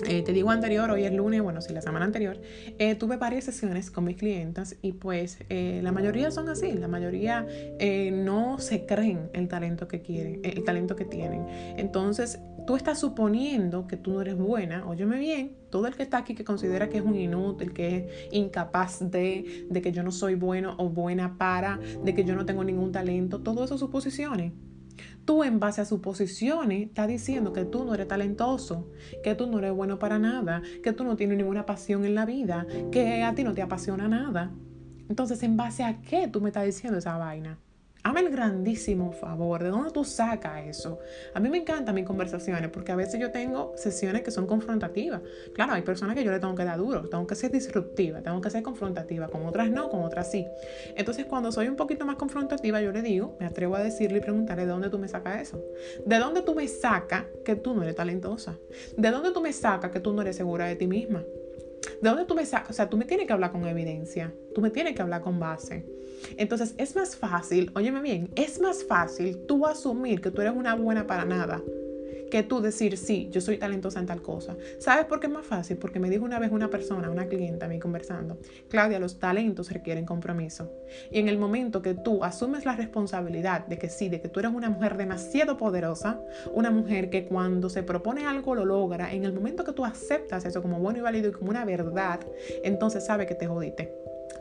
eh, 0.07 0.23
te 0.23 0.33
digo 0.33 0.51
anterior, 0.51 0.91
hoy 0.91 1.05
es 1.05 1.13
lunes, 1.13 1.43
bueno, 1.43 1.61
sí, 1.61 1.73
la 1.73 1.83
semana 1.83 2.05
anterior, 2.05 2.41
eh, 2.79 2.95
tuve 2.95 3.17
varias 3.19 3.45
sesiones 3.45 3.91
con 3.91 4.05
mis 4.05 4.17
clientes 4.17 4.77
y 4.83 4.93
pues 4.93 5.39
la 5.49 5.93
mayoría 5.93 6.31
son 6.31 6.49
así, 6.49 6.73
la 6.73 6.89
mayoría 6.89 7.47
no 8.13 8.56
se 8.59 8.87
creen 8.87 9.31
el 9.33 9.49
talento 9.49 9.89
que 9.89 10.03
quieren, 10.03 10.41
el 10.43 10.65
talento 10.65 10.97
que 10.97 11.05
tienen. 11.05 11.47
Entonces, 11.77 12.41
tú 12.67 12.77
estás 12.77 13.01
suponiendo 13.01 13.87
que 13.87 13.97
tú 13.97 14.13
no 14.13 14.21
eres 14.21 14.37
buena, 14.37 14.87
óyeme 14.87 15.19
bien, 15.19 15.57
todo 15.71 15.87
el 15.87 15.95
que 15.95 16.03
está 16.03 16.19
aquí 16.19 16.35
que 16.35 16.45
considera 16.45 16.89
que 16.89 16.99
es 16.99 17.05
un 17.05 17.17
inútil, 17.17 17.73
que 17.73 17.97
es 17.97 18.33
incapaz 18.33 19.01
de, 19.11 19.67
de 19.71 19.83
que 19.83 19.93
yo 19.93 20.03
no 20.03 20.11
soy 20.11 20.35
bueno 20.35 20.75
o 20.79 20.89
buena 20.89 21.39
para, 21.39 21.79
de 22.05 22.15
que 22.15 22.25
yo 22.25 22.35
no 22.35 22.45
tengo 22.45 22.65
ningún 22.65 22.93
talento, 22.93 23.41
todo 23.41 23.65
eso 23.65 23.79
suposiciones. 23.79 24.53
Tú 25.25 25.45
en 25.45 25.61
base 25.61 25.81
a 25.81 25.85
suposiciones 25.85 26.89
estás 26.89 27.09
diciendo 27.09 27.53
que 27.53 27.65
tú 27.65 27.85
no 27.85 27.95
eres 27.95 28.09
talentoso, 28.09 28.89
que 29.23 29.35
tú 29.35 29.47
no 29.47 29.59
eres 29.59 29.73
bueno 29.73 29.99
para 29.99 30.19
nada, 30.19 30.63
que 30.83 30.93
tú 30.93 31.05
no 31.05 31.17
tienes 31.17 31.37
ninguna 31.37 31.67
pasión 31.67 32.05
en 32.05 32.15
la 32.15 32.25
vida, 32.25 32.67
que 32.91 33.23
a 33.23 33.35
ti 33.35 33.45
no 33.45 33.53
te 33.53 33.63
apasiona 33.63 34.09
nada. 34.09 34.53
Entonces, 35.09 35.43
¿en 35.43 35.57
base 35.57 35.85
a 35.85 36.01
qué 36.01 36.29
tú 36.29 36.41
me 36.41 36.49
estás 36.49 36.65
diciendo 36.65 36.99
esa 36.99 37.17
vaina? 37.17 37.59
Hazme 38.07 38.21
el 38.21 38.31
grandísimo 38.31 39.11
favor. 39.11 39.65
¿De 39.65 39.69
dónde 39.69 39.91
tú 39.91 40.05
sacas 40.05 40.65
eso? 40.65 41.01
A 41.35 41.41
mí 41.41 41.49
me 41.49 41.59
encantan 41.59 41.93
mis 41.93 42.05
conversaciones 42.05 42.71
porque 42.71 42.93
a 42.93 42.95
veces 42.95 43.19
yo 43.19 43.33
tengo 43.33 43.73
sesiones 43.77 44.23
que 44.23 44.31
son 44.31 44.47
confrontativas. 44.47 45.23
Claro, 45.53 45.73
hay 45.73 45.83
personas 45.83 46.15
que 46.15 46.23
yo 46.23 46.31
le 46.31 46.39
tengo 46.39 46.55
que 46.55 46.63
dar 46.63 46.79
duro, 46.79 47.09
tengo 47.09 47.27
que 47.27 47.35
ser 47.35 47.51
disruptiva, 47.51 48.23
tengo 48.23 48.41
que 48.41 48.49
ser 48.49 48.63
confrontativa. 48.63 49.27
Con 49.27 49.45
otras 49.45 49.73
no, 49.73 49.91
con 49.91 50.05
otras 50.05 50.31
sí. 50.31 50.47
Entonces, 50.95 51.27
cuando 51.27 51.51
soy 51.51 51.67
un 51.67 51.75
poquito 51.75 52.07
más 52.07 52.15
confrontativa, 52.15 52.81
yo 52.81 52.93
le 52.93 53.03
digo, 53.03 53.37
me 53.41 53.47
atrevo 53.47 53.75
a 53.75 53.83
decirle 53.83 54.19
y 54.19 54.21
preguntarle 54.21 54.67
de 54.67 54.71
dónde 54.71 54.89
tú 54.89 55.01
me 55.01 55.09
sacas 55.09 55.43
eso. 55.43 55.61
¿De 56.05 56.21
dónde 56.21 56.43
tú 56.43 56.55
me 56.55 56.69
sacas 56.69 57.25
que 57.45 57.57
tú 57.57 57.75
no 57.75 57.83
eres 57.83 57.97
talentosa? 57.97 58.57
¿De 58.97 59.11
dónde 59.11 59.33
tú 59.33 59.41
me 59.41 59.53
sacas 59.53 59.91
que 59.91 59.99
tú 59.99 60.13
no 60.13 60.23
eres 60.23 60.37
segura 60.37 60.67
de 60.67 60.77
ti 60.77 60.87
misma? 60.87 61.25
¿De 62.01 62.09
dónde 62.09 62.25
tú 62.25 62.35
me 62.35 62.45
sacas? 62.47 62.71
O 62.71 62.73
sea, 62.73 62.89
tú 62.89 62.97
me 62.97 63.05
tienes 63.05 63.27
que 63.27 63.33
hablar 63.33 63.53
con 63.53 63.67
evidencia, 63.67 64.33
tú 64.55 64.61
me 64.61 64.71
tienes 64.71 64.95
que 64.95 65.03
hablar 65.03 65.23
con 65.23 65.39
base. 65.39 65.87
Entonces 66.37 66.75
es 66.79 66.97
más 66.97 67.17
fácil, 67.17 67.71
óyeme 67.75 68.01
bien, 68.01 68.31
es 68.37 68.61
más 68.61 68.85
fácil 68.85 69.47
tú 69.47 69.67
asumir 69.67 70.21
que 70.21 70.31
tú 70.31 70.41
eres 70.41 70.55
una 70.55 70.75
buena 70.75 71.07
para 71.07 71.25
nada 71.25 71.63
que 72.31 72.43
tú 72.43 72.61
decir, 72.61 72.97
sí, 72.97 73.29
yo 73.31 73.41
soy 73.41 73.59
talentosa 73.59 74.01
en 74.01 74.07
tal 74.07 74.23
cosa. 74.23 74.57
¿Sabes 74.79 75.07
por 75.07 75.21
qué 75.21 75.27
es 75.27 75.33
más 75.33 75.47
fácil? 75.47 75.77
Porque 75.77 75.99
me 75.99 76.11
dijo 76.11 76.25
una 76.25 76.39
vez 76.39 76.51
una 76.51 76.69
persona, 76.69 77.11
una 77.11 77.27
clienta 77.27 77.67
a 77.67 77.69
mí 77.69 77.79
conversando, 77.79 78.39
Claudia, 78.69 78.99
los 78.99 79.19
talentos 79.19 79.71
requieren 79.71 80.07
compromiso. 80.07 80.73
Y 81.11 81.19
en 81.19 81.29
el 81.29 81.39
momento 81.39 81.83
que 81.83 81.95
tú 81.95 82.25
asumes 82.25 82.65
la 82.65 82.77
responsabilidad 82.77 83.67
de 83.67 83.79
que 83.79 83.89
sí, 83.89 84.09
de 84.09 84.21
que 84.21 84.29
tú 84.29 84.41
eres 84.41 84.53
una 84.53 84.71
mujer 84.71 84.97
demasiado 84.97 85.57
poderosa, 85.57 86.21
una 86.53 86.71
mujer 86.71 87.11
que 87.11 87.27
cuando 87.27 87.69
se 87.69 87.83
propone 87.83 88.27
algo 88.27 88.55
lo 88.55 88.65
logra, 88.65 89.13
en 89.13 89.25
el 89.25 89.33
momento 89.33 89.65
que 89.65 89.73
tú 89.73 89.85
aceptas 89.85 90.45
eso 90.45 90.63
como 90.63 90.79
bueno 90.79 90.99
y 90.99 91.03
válido 91.03 91.29
y 91.29 91.33
como 91.33 91.51
una 91.51 91.65
verdad, 91.65 92.21
entonces 92.63 93.05
sabe 93.05 93.27
que 93.27 93.35
te 93.35 93.47
jodiste. 93.47 93.95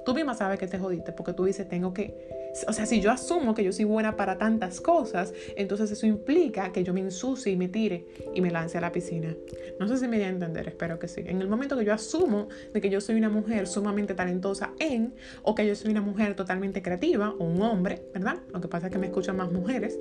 Tú 0.05 0.13
misma 0.13 0.35
sabes 0.35 0.59
que 0.59 0.67
te 0.67 0.77
jodiste 0.77 1.11
porque 1.11 1.33
tú 1.33 1.45
dices, 1.45 1.67
tengo 1.67 1.93
que 1.93 2.34
o 2.67 2.73
sea, 2.73 2.85
si 2.85 3.01
yo 3.01 3.11
asumo 3.11 3.53
que 3.53 3.63
yo 3.63 3.71
soy 3.71 3.85
buena 3.85 4.15
para 4.15 4.37
tantas 4.37 4.81
cosas, 4.81 5.33
entonces 5.55 5.91
eso 5.91 6.05
implica 6.05 6.71
que 6.71 6.83
yo 6.83 6.93
me 6.93 7.01
ensucie 7.01 7.51
y 7.51 7.57
me 7.57 7.67
tire 7.67 8.05
y 8.33 8.41
me 8.41 8.51
lance 8.51 8.77
a 8.77 8.81
la 8.81 8.91
piscina. 8.91 9.35
No 9.79 9.87
sé 9.87 9.97
si 9.97 10.07
me 10.07 10.17
voy 10.17 10.25
a 10.25 10.29
entender, 10.29 10.67
espero 10.67 10.99
que 10.99 11.07
sí. 11.07 11.21
En 11.25 11.41
el 11.41 11.47
momento 11.47 11.77
que 11.77 11.85
yo 11.85 11.93
asumo 11.93 12.47
de 12.73 12.81
que 12.81 12.89
yo 12.89 13.01
soy 13.01 13.15
una 13.15 13.29
mujer 13.29 13.67
sumamente 13.67 14.13
talentosa 14.13 14.73
en, 14.79 15.13
o 15.43 15.55
que 15.55 15.67
yo 15.67 15.75
soy 15.75 15.91
una 15.91 16.01
mujer 16.01 16.35
totalmente 16.35 16.81
creativa, 16.81 17.33
o 17.37 17.43
un 17.43 17.61
hombre, 17.61 18.03
¿verdad? 18.13 18.37
Lo 18.53 18.61
que 18.61 18.67
pasa 18.67 18.87
es 18.87 18.93
que 18.93 18.99
me 18.99 19.07
escuchan 19.07 19.37
más 19.37 19.51
mujeres. 19.51 19.99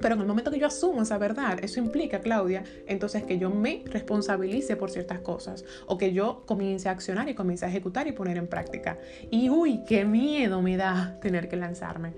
Pero 0.00 0.14
en 0.14 0.20
el 0.20 0.26
momento 0.26 0.50
que 0.50 0.58
yo 0.58 0.66
asumo 0.66 1.02
esa 1.02 1.18
verdad, 1.18 1.58
eso 1.62 1.80
implica, 1.80 2.20
Claudia, 2.20 2.64
entonces 2.86 3.24
que 3.24 3.38
yo 3.38 3.50
me 3.50 3.82
responsabilice 3.86 4.76
por 4.76 4.90
ciertas 4.90 5.20
cosas 5.20 5.64
o 5.86 5.96
que 5.98 6.12
yo 6.12 6.42
comience 6.46 6.88
a 6.88 6.92
accionar 6.92 7.28
y 7.28 7.34
comience 7.34 7.64
a 7.64 7.68
ejecutar 7.68 8.06
y 8.06 8.12
poner 8.12 8.36
en 8.36 8.46
práctica. 8.46 8.98
Y 9.30 9.50
uy, 9.50 9.84
qué 9.86 10.04
miedo 10.04 10.62
me 10.62 10.76
da 10.76 11.18
tener 11.20 11.48
que 11.48 11.56
lanzarme. 11.56 12.12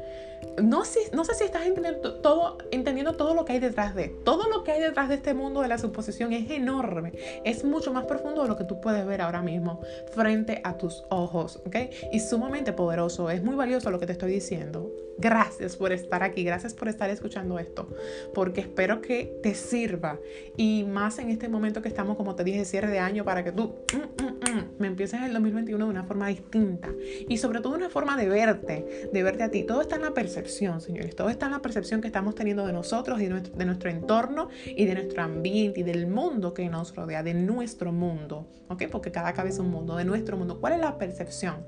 No 0.62 0.84
sé, 0.84 1.00
no 1.12 1.24
sé 1.24 1.34
si 1.34 1.44
estás 1.44 1.66
entendiendo 1.66 2.14
todo, 2.20 2.58
entendiendo 2.70 3.14
todo 3.14 3.34
lo 3.34 3.44
que 3.44 3.54
hay 3.54 3.60
detrás 3.60 3.94
de. 3.94 4.08
Todo 4.24 4.48
lo 4.48 4.64
que 4.64 4.72
hay 4.72 4.80
detrás 4.80 5.08
de 5.08 5.16
este 5.16 5.34
mundo 5.34 5.60
de 5.60 5.68
la 5.68 5.78
suposición 5.78 6.32
es 6.32 6.50
enorme. 6.50 7.12
Es 7.44 7.64
mucho 7.64 7.92
más 7.92 8.04
profundo 8.04 8.42
de 8.42 8.48
lo 8.48 8.56
que 8.56 8.64
tú 8.64 8.80
puedes 8.80 9.06
ver 9.06 9.20
ahora 9.20 9.42
mismo 9.42 9.80
frente 10.12 10.60
a 10.64 10.76
tus 10.78 11.04
ojos, 11.10 11.60
¿ok? 11.66 11.76
Y 12.12 12.20
sumamente 12.20 12.72
poderoso. 12.72 13.30
Es 13.30 13.42
muy 13.42 13.54
valioso 13.54 13.90
lo 13.90 13.98
que 13.98 14.06
te 14.06 14.12
estoy 14.12 14.32
diciendo 14.32 14.90
Gracias 15.20 15.74
por 15.74 15.90
estar 15.90 16.22
aquí, 16.22 16.44
gracias 16.44 16.74
por 16.74 16.86
estar 16.86 17.10
escuchando 17.10 17.58
esto, 17.58 17.88
porque 18.34 18.60
espero 18.60 19.02
que 19.02 19.40
te 19.42 19.52
sirva 19.56 20.20
y 20.56 20.84
más 20.84 21.18
en 21.18 21.30
este 21.30 21.48
momento 21.48 21.82
que 21.82 21.88
estamos, 21.88 22.16
como 22.16 22.36
te 22.36 22.44
dije, 22.44 22.64
cierre 22.64 22.88
de 22.88 23.00
año 23.00 23.24
para 23.24 23.42
que 23.42 23.50
tú 23.50 23.74
mm, 23.92 24.22
mm, 24.22 24.26
mm, 24.26 24.64
me 24.78 24.86
empieces 24.86 25.20
el 25.22 25.32
2021 25.32 25.86
de 25.86 25.90
una 25.90 26.04
forma 26.04 26.28
distinta 26.28 26.90
y 27.28 27.36
sobre 27.38 27.60
todo 27.60 27.74
una 27.74 27.90
forma 27.90 28.16
de 28.16 28.28
verte, 28.28 29.08
de 29.12 29.22
verte 29.24 29.42
a 29.42 29.50
ti. 29.50 29.64
Todo 29.64 29.80
está 29.80 29.96
en 29.96 30.02
la 30.02 30.14
percepción, 30.14 30.47
señores, 30.48 31.14
todo 31.14 31.28
está 31.28 31.46
en 31.46 31.52
la 31.52 31.62
percepción 31.62 32.00
que 32.00 32.06
estamos 32.06 32.34
teniendo 32.34 32.66
de 32.66 32.72
nosotros 32.72 33.20
y 33.20 33.26
de 33.26 33.64
nuestro, 33.66 33.90
entorno 33.90 34.48
y 34.64 34.84
de 34.84 34.94
nuestro 34.94 35.22
ambiente 35.22 35.80
y 35.80 35.82
del 35.82 36.06
mundo 36.06 36.54
que 36.54 36.68
nos 36.68 36.94
rodea, 36.94 37.22
de 37.22 37.34
nuestro 37.34 37.92
mundo, 37.92 38.46
¿ok? 38.68 38.84
Porque 38.90 39.10
cada 39.10 39.32
cabeza 39.32 39.56
es 39.56 39.60
un 39.60 39.70
mundo, 39.70 39.96
de 39.96 40.04
nuestro 40.04 40.36
mundo. 40.36 40.60
¿Cuál 40.60 40.74
es 40.74 40.80
la 40.80 40.98
percepción? 40.98 41.66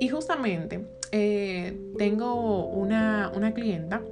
Y 0.00 0.08
justamente 0.08 0.86
eh, 1.10 1.78
tengo 1.98 2.66
una, 2.66 3.32
una 3.34 3.52
clienta 3.54 4.02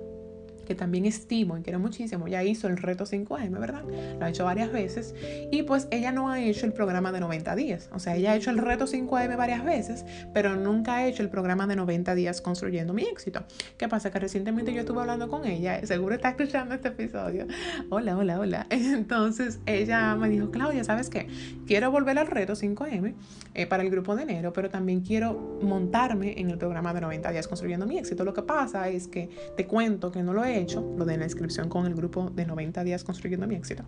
que 0.71 0.77
también 0.77 1.05
estimo 1.05 1.59
y 1.59 1.63
quiero 1.63 1.81
muchísimo, 1.81 2.29
ya 2.29 2.45
hizo 2.45 2.69
el 2.69 2.77
reto 2.77 3.05
5M, 3.05 3.59
¿verdad? 3.59 3.83
Lo 4.21 4.25
ha 4.25 4.29
hecho 4.29 4.45
varias 4.45 4.71
veces 4.71 5.17
y 5.51 5.65
pues 5.65 5.89
ella 5.91 6.13
no 6.13 6.31
ha 6.31 6.41
hecho 6.41 6.65
el 6.65 6.73
programa 6.73 7.11
de 7.11 7.19
90 7.19 7.57
días, 7.57 7.91
o 7.93 7.99
sea, 7.99 8.15
ella 8.15 8.31
ha 8.31 8.37
hecho 8.37 8.53
el 8.53 8.59
reto 8.59 8.87
5M 8.87 9.37
varias 9.37 9.65
veces, 9.65 10.05
pero 10.33 10.55
nunca 10.55 10.95
ha 10.95 11.09
hecho 11.09 11.25
el 11.25 11.29
programa 11.29 11.67
de 11.67 11.75
90 11.75 12.15
días 12.15 12.41
construyendo 12.41 12.95
mi 12.95 13.03
éxito. 13.03 13.43
¿Qué 13.79 13.89
pasa? 13.89 14.13
Que 14.13 14.21
recientemente 14.21 14.73
yo 14.73 14.83
estuve 14.83 15.01
hablando 15.01 15.29
con 15.29 15.45
ella, 15.45 15.85
seguro 15.85 16.15
está 16.15 16.29
escuchando 16.29 16.73
este 16.73 16.87
episodio. 16.87 17.49
Hola, 17.89 18.17
hola, 18.17 18.39
hola. 18.39 18.67
Entonces 18.71 19.59
ella 19.67 20.15
me 20.15 20.29
dijo, 20.29 20.53
Claudia, 20.53 20.85
¿sabes 20.85 21.11
qué? 21.11 21.27
Quiero 21.67 21.91
volver 21.91 22.17
al 22.17 22.29
reto 22.29 22.53
5M 22.53 23.15
eh, 23.55 23.67
para 23.67 23.83
el 23.83 23.91
grupo 23.91 24.15
de 24.15 24.23
enero, 24.23 24.53
pero 24.53 24.71
también 24.71 25.01
quiero 25.01 25.59
montarme 25.63 26.41
en 26.41 26.49
el 26.49 26.59
programa 26.59 26.95
de 26.95 27.01
90 27.01 27.33
días 27.33 27.49
construyendo 27.49 27.89
mi 27.89 27.99
éxito. 27.99 28.23
Lo 28.25 28.35
que 28.35 28.43
pasa 28.43 28.89
es 28.89 29.09
que 29.09 29.31
te 29.57 29.67
cuento 29.67 30.13
que 30.13 30.23
no 30.23 30.33
lo 30.33 30.45
he 30.45 30.60
hecho, 30.61 30.95
lo 30.97 31.05
de 31.05 31.17
la 31.17 31.25
inscripción 31.25 31.69
con 31.69 31.87
el 31.87 31.95
grupo 31.95 32.31
de 32.31 32.47
90 32.47 32.85
días 32.85 33.05
construyendo 33.05 33.47
mi 33.47 33.55
éxito, 33.55 33.85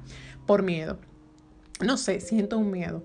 por 0.46 0.62
miedo. 0.62 0.98
No 1.80 1.96
sé, 1.96 2.20
siento 2.20 2.58
un 2.58 2.70
miedo. 2.70 3.04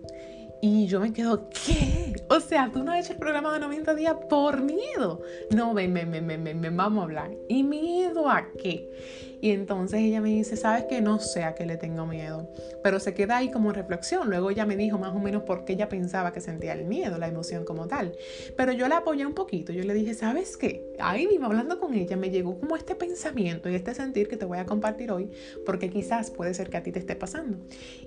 Y 0.62 0.88
yo 0.88 1.00
me 1.00 1.14
quedo, 1.14 1.50
¿qué? 1.50 2.16
O 2.30 2.40
sea, 2.40 2.72
tú 2.72 2.84
no 2.84 2.92
has 2.92 3.06
hecho 3.06 3.14
el 3.14 3.20
programa 3.20 3.54
de 3.54 3.60
90 3.60 3.94
días 3.94 4.16
por 4.28 4.62
miedo. 4.62 5.22
No, 5.56 5.74
ven, 5.74 5.94
ven, 5.94 6.10
ven, 6.10 6.28
ven, 6.28 6.44
ven, 6.44 6.78
vamos 6.78 7.02
a 7.02 7.04
hablar. 7.04 7.32
¿Y 7.48 7.64
miedo 7.64 8.30
a 8.30 8.48
qué? 8.62 9.37
Y 9.42 9.52
entonces 9.52 10.00
ella 10.02 10.22
me 10.22 10.30
dice, 10.30 10.56
¿sabes 10.56 10.86
que 10.86 11.02
No 11.02 11.20
sé 11.20 11.44
a 11.44 11.56
qué 11.56 11.66
le 11.66 11.78
tengo 11.78 12.06
miedo, 12.06 12.50
pero 12.84 13.00
se 13.00 13.14
queda 13.14 13.38
ahí 13.38 13.52
como 13.52 13.72
reflexión. 13.72 14.30
Luego 14.30 14.50
ella 14.50 14.66
me 14.66 14.76
dijo 14.76 14.98
más 14.98 15.16
o 15.16 15.20
menos 15.20 15.44
por 15.44 15.66
qué 15.66 15.74
ella 15.74 15.90
pensaba 15.90 16.34
que 16.34 16.42
sentía 16.42 16.74
el 16.74 16.86
miedo, 16.86 17.18
la 17.18 17.28
emoción 17.28 17.66
como 17.66 17.88
tal. 17.88 18.14
Pero 18.56 18.72
yo 18.72 18.88
la 18.88 18.98
apoyé 18.98 19.26
un 19.26 19.34
poquito, 19.34 19.72
yo 19.72 19.84
le 19.84 19.94
dije, 19.94 20.14
¿sabes 20.14 20.58
qué? 20.58 20.94
Ahí 21.00 21.28
mismo 21.28 21.46
hablando 21.46 21.80
con 21.80 21.94
ella 21.94 22.18
me 22.18 22.30
llegó 22.30 22.60
como 22.60 22.76
este 22.76 22.96
pensamiento 22.96 23.70
y 23.70 23.76
este 23.76 23.94
sentir 23.94 24.28
que 24.28 24.38
te 24.38 24.46
voy 24.46 24.58
a 24.58 24.66
compartir 24.66 25.12
hoy, 25.12 25.30
porque 25.66 25.90
quizás 25.90 26.32
puede 26.32 26.54
ser 26.54 26.70
que 26.70 26.78
a 26.78 26.84
ti 26.84 26.92
te 26.92 27.00
esté 27.00 27.16
pasando. 27.16 27.60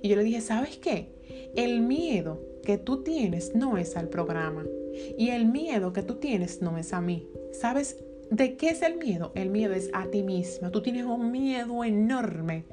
Y 0.02 0.08
yo 0.08 0.16
le 0.16 0.24
dije, 0.24 0.40
¿sabes 0.40 0.78
qué? 0.78 1.12
El 1.54 1.80
miedo 1.82 2.40
que 2.64 2.78
tú 2.78 3.02
tienes 3.02 3.54
no 3.54 3.78
es 3.78 3.96
al 3.96 4.08
programa. 4.08 4.64
Y 5.16 5.30
el 5.30 5.46
miedo 5.46 5.92
que 5.92 6.02
tú 6.02 6.16
tienes 6.16 6.60
no 6.60 6.76
es 6.78 6.92
a 6.92 7.00
mí. 7.00 7.28
¿Sabes? 7.52 7.96
¿De 8.30 8.56
qué 8.56 8.70
es 8.70 8.82
el 8.82 8.96
miedo? 8.96 9.32
El 9.34 9.50
miedo 9.50 9.74
es 9.74 9.90
a 9.92 10.06
ti 10.06 10.22
misma. 10.22 10.70
Tú 10.70 10.82
tienes 10.82 11.04
un 11.04 11.32
miedo 11.32 11.82
enorme 11.82 12.64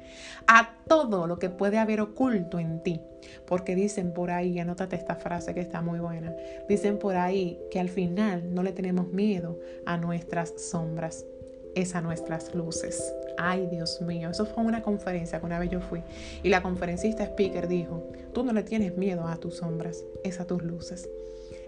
a 0.46 0.76
todo 0.86 1.26
lo 1.26 1.40
que 1.40 1.50
puede 1.50 1.78
haber 1.78 2.00
oculto 2.00 2.60
en 2.60 2.80
ti. 2.84 3.00
Porque 3.44 3.74
dicen 3.74 4.14
por 4.14 4.30
ahí, 4.30 4.60
anótate 4.60 4.94
esta 4.94 5.16
frase 5.16 5.54
que 5.54 5.60
está 5.60 5.82
muy 5.82 5.98
buena, 5.98 6.32
dicen 6.68 7.00
por 7.00 7.16
ahí 7.16 7.58
que 7.72 7.80
al 7.80 7.88
final 7.88 8.54
no 8.54 8.62
le 8.62 8.70
tenemos 8.70 9.08
miedo 9.08 9.58
a 9.84 9.96
nuestras 9.96 10.54
sombras, 10.70 11.26
es 11.74 11.96
a 11.96 12.02
nuestras 12.02 12.54
luces. 12.54 13.12
Ay, 13.36 13.66
Dios 13.66 14.00
mío, 14.00 14.30
eso 14.30 14.46
fue 14.46 14.62
una 14.62 14.82
conferencia 14.82 15.40
que 15.40 15.46
una 15.46 15.58
vez 15.58 15.70
yo 15.70 15.80
fui 15.80 16.04
y 16.44 16.50
la 16.50 16.62
conferencista 16.62 17.24
speaker 17.24 17.66
dijo, 17.66 18.06
tú 18.32 18.44
no 18.44 18.52
le 18.52 18.62
tienes 18.62 18.96
miedo 18.96 19.26
a 19.26 19.36
tus 19.36 19.56
sombras, 19.56 20.04
es 20.22 20.38
a 20.38 20.46
tus 20.46 20.62
luces 20.62 21.08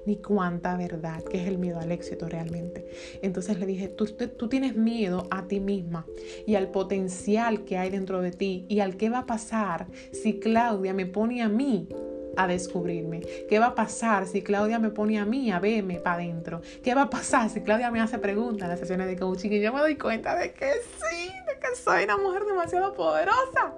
ni 0.07 0.17
cuánta 0.17 0.77
verdad, 0.77 1.23
que 1.25 1.43
es 1.43 1.49
el 1.49 1.59
miedo 1.59 1.79
al 1.81 1.93
éxito 1.93 2.29
realmente. 2.29 2.87
Entonces 3.23 3.59
le 3.59 3.67
dije, 3.67 3.89
tú, 3.89 4.07
tú 4.07 4.49
tienes 4.49 4.77
miedo 4.77 5.27
a 5.31 5.47
ti 5.47 5.61
misma 5.61 6.07
y 6.47 6.55
al 6.55 6.71
potencial 6.71 7.65
que 7.65 7.79
hay 7.79 7.91
dentro 7.91 8.21
de 8.21 8.33
ti 8.33 8.67
y 8.69 8.81
al 8.81 8.97
qué 8.97 9.11
va 9.11 9.21
a 9.21 9.27
pasar 9.27 9.87
si 10.13 10.41
Claudia 10.41 10.95
me 10.95 11.07
pone 11.07 11.43
a 11.43 11.49
mí 11.49 11.89
a 12.37 12.47
descubrirme? 12.47 13.21
¿Qué 13.49 13.59
va 13.59 13.67
a 13.67 13.75
pasar 13.75 14.27
si 14.27 14.43
Claudia 14.43 14.79
me 14.79 14.91
pone 14.91 15.19
a 15.19 15.25
mí 15.25 15.51
a 15.51 15.59
verme 15.59 16.01
para 16.01 16.17
adentro? 16.17 16.61
¿Qué 16.83 16.95
va 16.95 17.03
a 17.03 17.11
pasar 17.11 17.51
si 17.51 17.61
Claudia 17.61 17.91
me 17.91 18.01
hace 18.01 18.19
preguntas 18.19 18.65
en 18.65 18.71
las 18.71 18.81
sesiones 18.81 19.07
de 19.07 19.17
coaching 19.17 19.51
y 19.51 19.61
yo 19.61 19.73
me 19.73 19.81
doy 19.81 19.97
cuenta 19.97 20.37
de 20.37 20.53
que 20.53 20.71
sí, 20.99 21.27
de 21.47 21.59
que 21.59 21.77
soy 21.77 22.05
una 22.05 22.17
mujer 22.17 22.45
demasiado 22.45 22.95
poderosa? 22.95 23.75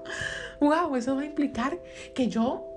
¡Wow! 0.61 0.97
Eso 0.97 1.17
va 1.17 1.23
a 1.23 1.27
implicar 1.27 1.79
que 2.15 2.29
yo 2.29 2.72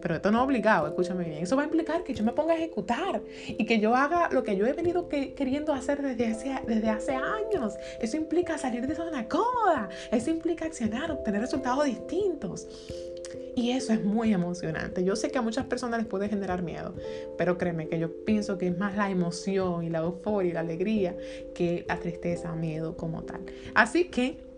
pero 0.00 0.16
esto 0.16 0.30
no 0.30 0.38
es 0.38 0.44
obligado, 0.44 0.86
escúchame 0.86 1.24
bien. 1.24 1.42
Eso 1.42 1.56
va 1.56 1.62
a 1.62 1.64
implicar 1.66 2.04
que 2.04 2.14
yo 2.14 2.24
me 2.24 2.32
ponga 2.32 2.54
a 2.54 2.56
ejecutar 2.56 3.22
y 3.46 3.64
que 3.66 3.80
yo 3.80 3.94
haga 3.94 4.28
lo 4.30 4.42
que 4.42 4.56
yo 4.56 4.66
he 4.66 4.72
venido 4.72 5.08
queriendo 5.08 5.72
hacer 5.72 6.02
desde 6.02 6.26
hace, 6.26 6.54
desde 6.66 6.88
hace 6.90 7.14
años. 7.14 7.74
Eso 8.00 8.16
implica 8.16 8.58
salir 8.58 8.86
de 8.86 8.94
zona 8.94 9.28
cómoda. 9.28 9.88
Eso 10.10 10.30
implica 10.30 10.66
accionar, 10.66 11.10
obtener 11.10 11.40
resultados 11.40 11.84
distintos. 11.84 12.66
Y 13.54 13.72
eso 13.72 13.92
es 13.92 14.04
muy 14.04 14.32
emocionante. 14.32 15.04
Yo 15.04 15.16
sé 15.16 15.30
que 15.30 15.38
a 15.38 15.42
muchas 15.42 15.66
personas 15.66 15.98
les 15.98 16.08
puede 16.08 16.28
generar 16.28 16.62
miedo, 16.62 16.94
pero 17.36 17.58
créeme 17.58 17.88
que 17.88 17.98
yo 17.98 18.24
pienso 18.24 18.58
que 18.58 18.68
es 18.68 18.78
más 18.78 18.96
la 18.96 19.10
emoción 19.10 19.84
y 19.84 19.90
la 19.90 19.98
euforia 20.00 20.50
y 20.50 20.54
la 20.54 20.60
alegría 20.60 21.16
que 21.54 21.84
la 21.88 21.98
tristeza, 21.98 22.54
miedo 22.54 22.96
como 22.96 23.22
tal. 23.22 23.40
Así 23.74 24.04
que 24.04 24.49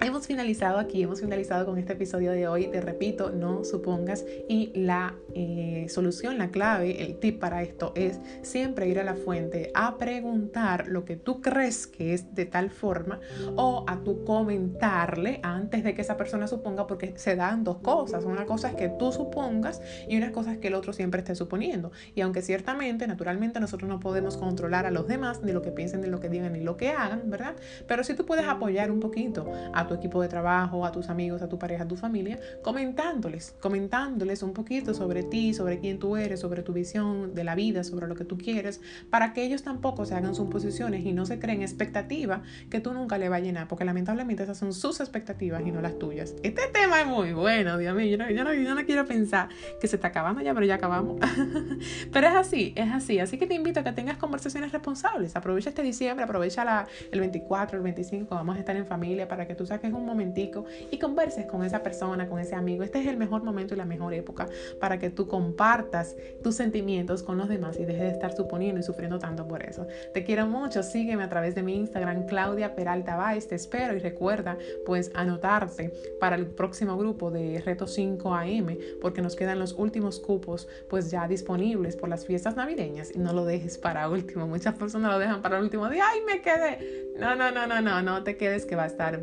Hemos 0.00 0.26
finalizado 0.26 0.78
aquí, 0.78 1.02
hemos 1.02 1.20
finalizado 1.20 1.66
con 1.66 1.78
este 1.78 1.92
episodio 1.92 2.32
de 2.32 2.48
hoy. 2.48 2.66
Te 2.66 2.80
repito, 2.80 3.30
no 3.30 3.64
supongas. 3.64 4.24
Y 4.48 4.72
la 4.74 5.14
eh, 5.34 5.86
solución, 5.88 6.38
la 6.38 6.50
clave, 6.50 7.04
el 7.04 7.18
tip 7.18 7.38
para 7.38 7.62
esto 7.62 7.92
es 7.94 8.18
siempre 8.42 8.88
ir 8.88 8.98
a 8.98 9.04
la 9.04 9.14
fuente 9.14 9.70
a 9.74 9.98
preguntar 9.98 10.88
lo 10.88 11.04
que 11.04 11.16
tú 11.16 11.40
crees 11.40 11.86
que 11.86 12.14
es 12.14 12.34
de 12.34 12.46
tal 12.46 12.70
forma 12.70 13.20
o 13.56 13.84
a 13.86 14.02
tu 14.02 14.24
comentarle 14.24 15.40
antes 15.42 15.84
de 15.84 15.94
que 15.94 16.02
esa 16.02 16.16
persona 16.16 16.46
suponga, 16.46 16.86
porque 16.86 17.14
se 17.16 17.36
dan 17.36 17.64
dos 17.64 17.78
cosas. 17.78 18.24
Una 18.24 18.46
cosa 18.46 18.70
es 18.70 18.74
que 18.74 18.88
tú 18.88 19.12
supongas 19.12 19.80
y 20.08 20.16
una 20.16 20.32
cosa 20.32 20.52
es 20.52 20.58
que 20.58 20.68
el 20.68 20.74
otro 20.74 20.92
siempre 20.92 21.20
esté 21.20 21.34
suponiendo. 21.34 21.92
Y 22.14 22.20
aunque 22.22 22.42
ciertamente, 22.42 23.06
naturalmente, 23.06 23.60
nosotros 23.60 23.88
no 23.88 24.00
podemos 24.00 24.36
controlar 24.36 24.86
a 24.86 24.90
los 24.90 25.06
demás, 25.06 25.42
ni 25.42 25.52
lo 25.52 25.62
que 25.62 25.70
piensen, 25.70 26.00
ni 26.00 26.08
lo 26.08 26.20
que 26.20 26.28
digan, 26.28 26.52
ni 26.52 26.60
lo 26.60 26.76
que 26.76 26.90
hagan, 26.90 27.30
¿verdad? 27.30 27.54
Pero 27.86 28.04
sí 28.04 28.14
tú 28.14 28.26
puedes 28.26 28.46
apoyar 28.46 28.90
un 28.90 29.00
poquito 29.00 29.50
a 29.72 29.86
tu 29.86 29.94
equipo 29.94 30.22
de 30.22 30.28
trabajo, 30.28 30.84
a 30.86 30.92
tus 30.92 31.08
amigos, 31.08 31.42
a 31.42 31.48
tu 31.48 31.58
pareja, 31.58 31.84
a 31.84 31.88
tu 31.88 31.96
familia, 31.96 32.38
comentándoles, 32.62 33.54
comentándoles 33.60 34.42
un 34.42 34.52
poquito 34.52 34.94
sobre 34.94 35.22
ti, 35.22 35.54
sobre 35.54 35.78
quién 35.78 35.98
tú 35.98 36.16
eres, 36.16 36.40
sobre 36.40 36.62
tu 36.62 36.72
visión 36.72 37.34
de 37.34 37.44
la 37.44 37.54
vida, 37.54 37.84
sobre 37.84 38.06
lo 38.06 38.14
que 38.14 38.24
tú 38.24 38.38
quieres, 38.38 38.80
para 39.10 39.32
que 39.32 39.44
ellos 39.44 39.62
tampoco 39.62 40.04
se 40.06 40.14
hagan 40.14 40.34
sus 40.34 40.48
posiciones 40.48 41.04
y 41.04 41.12
no 41.12 41.26
se 41.26 41.38
creen 41.38 41.62
expectativas 41.62 42.40
que 42.70 42.80
tú 42.80 42.92
nunca 42.92 43.18
le 43.18 43.28
vas 43.28 43.40
a 43.40 43.42
llenar, 43.42 43.68
porque 43.68 43.84
lamentablemente 43.84 44.42
esas 44.42 44.58
son 44.58 44.72
sus 44.72 45.00
expectativas 45.00 45.62
y 45.66 45.70
no 45.70 45.80
las 45.80 45.98
tuyas. 45.98 46.34
Este 46.42 46.62
tema 46.72 47.00
es 47.00 47.06
muy 47.06 47.32
bueno, 47.32 47.78
Dios 47.78 47.94
mío, 47.94 48.06
yo 48.06 48.18
no, 48.18 48.54
yo 48.54 48.74
no, 48.74 48.84
quiero 48.84 49.04
pensar 49.06 49.48
que 49.80 49.88
se 49.88 49.96
está 49.96 50.08
acabando 50.08 50.40
ya, 50.40 50.54
pero 50.54 50.66
ya 50.66 50.76
acabamos. 50.76 51.18
pero 52.12 52.28
es 52.28 52.34
así, 52.34 52.72
es 52.76 52.90
así. 52.90 53.18
Así 53.18 53.38
que 53.38 53.46
te 53.46 53.54
invito 53.54 53.80
a 53.80 53.84
que 53.84 53.92
tengas 53.92 54.16
conversaciones 54.16 54.72
responsables. 54.72 55.36
Aprovecha 55.36 55.70
este 55.70 55.82
diciembre, 55.82 56.24
aprovecha 56.24 56.86
el 57.10 57.20
24, 57.20 57.76
el 57.76 57.82
25, 57.82 58.34
vamos 58.34 58.56
a 58.56 58.58
estar 58.58 58.76
en 58.76 58.86
familia 58.86 59.28
para 59.28 59.46
que 59.46 59.54
tú 59.54 59.61
saques 59.66 59.92
un 59.92 60.04
momentico 60.04 60.64
y 60.90 60.98
converses 60.98 61.46
con 61.46 61.64
esa 61.64 61.82
persona, 61.82 62.28
con 62.28 62.38
ese 62.38 62.54
amigo. 62.54 62.82
Este 62.82 63.00
es 63.00 63.06
el 63.06 63.16
mejor 63.16 63.42
momento 63.42 63.74
y 63.74 63.76
la 63.76 63.84
mejor 63.84 64.14
época 64.14 64.48
para 64.80 64.98
que 64.98 65.10
tú 65.10 65.26
compartas 65.26 66.16
tus 66.42 66.56
sentimientos 66.56 67.22
con 67.22 67.38
los 67.38 67.48
demás 67.48 67.78
y 67.78 67.84
dejes 67.84 68.02
de 68.02 68.10
estar 68.10 68.34
suponiendo 68.34 68.80
y 68.80 68.82
sufriendo 68.82 69.18
tanto 69.18 69.46
por 69.46 69.62
eso. 69.62 69.86
Te 70.12 70.24
quiero 70.24 70.46
mucho, 70.46 70.82
sígueme 70.82 71.22
a 71.22 71.28
través 71.28 71.54
de 71.54 71.62
mi 71.62 71.76
Instagram, 71.76 72.26
Claudia 72.26 72.74
Peralta 72.74 73.16
Baez, 73.16 73.48
te 73.48 73.54
espero 73.54 73.96
y 73.96 73.98
recuerda 73.98 74.58
pues 74.86 75.10
anotarte 75.14 75.92
para 76.20 76.36
el 76.36 76.46
próximo 76.46 76.96
grupo 76.96 77.30
de 77.30 77.60
Reto 77.64 77.86
5 77.86 78.34
AM 78.34 78.78
porque 79.00 79.22
nos 79.22 79.36
quedan 79.36 79.58
los 79.58 79.72
últimos 79.72 80.20
cupos 80.20 80.68
pues 80.88 81.10
ya 81.10 81.28
disponibles 81.28 81.96
por 81.96 82.08
las 82.08 82.26
fiestas 82.26 82.56
navideñas 82.56 83.14
y 83.14 83.18
no 83.18 83.32
lo 83.32 83.44
dejes 83.44 83.78
para 83.78 84.08
último. 84.08 84.46
Muchas 84.46 84.74
personas 84.74 85.12
lo 85.12 85.18
dejan 85.18 85.42
para 85.42 85.58
el 85.58 85.64
último 85.64 85.88
día, 85.88 86.04
ay 86.10 86.20
me 86.26 86.40
quedé. 86.40 87.12
No, 87.18 87.34
no, 87.34 87.50
no, 87.50 87.66
no, 87.66 87.80
no, 87.80 88.02
no 88.02 88.22
te 88.22 88.36
quedes 88.36 88.64
que 88.64 88.76
va 88.76 88.84
a 88.84 88.86
estar 88.86 89.20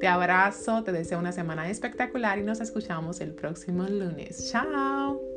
Te 0.00 0.08
abrazo, 0.08 0.82
te 0.84 0.92
deseo 0.92 1.18
una 1.18 1.32
semana 1.32 1.68
espectacular 1.70 2.38
y 2.38 2.42
nos 2.42 2.60
escuchamos 2.60 3.20
el 3.20 3.32
próximo 3.32 3.84
lunes. 3.84 4.50
Chao. 4.50 5.29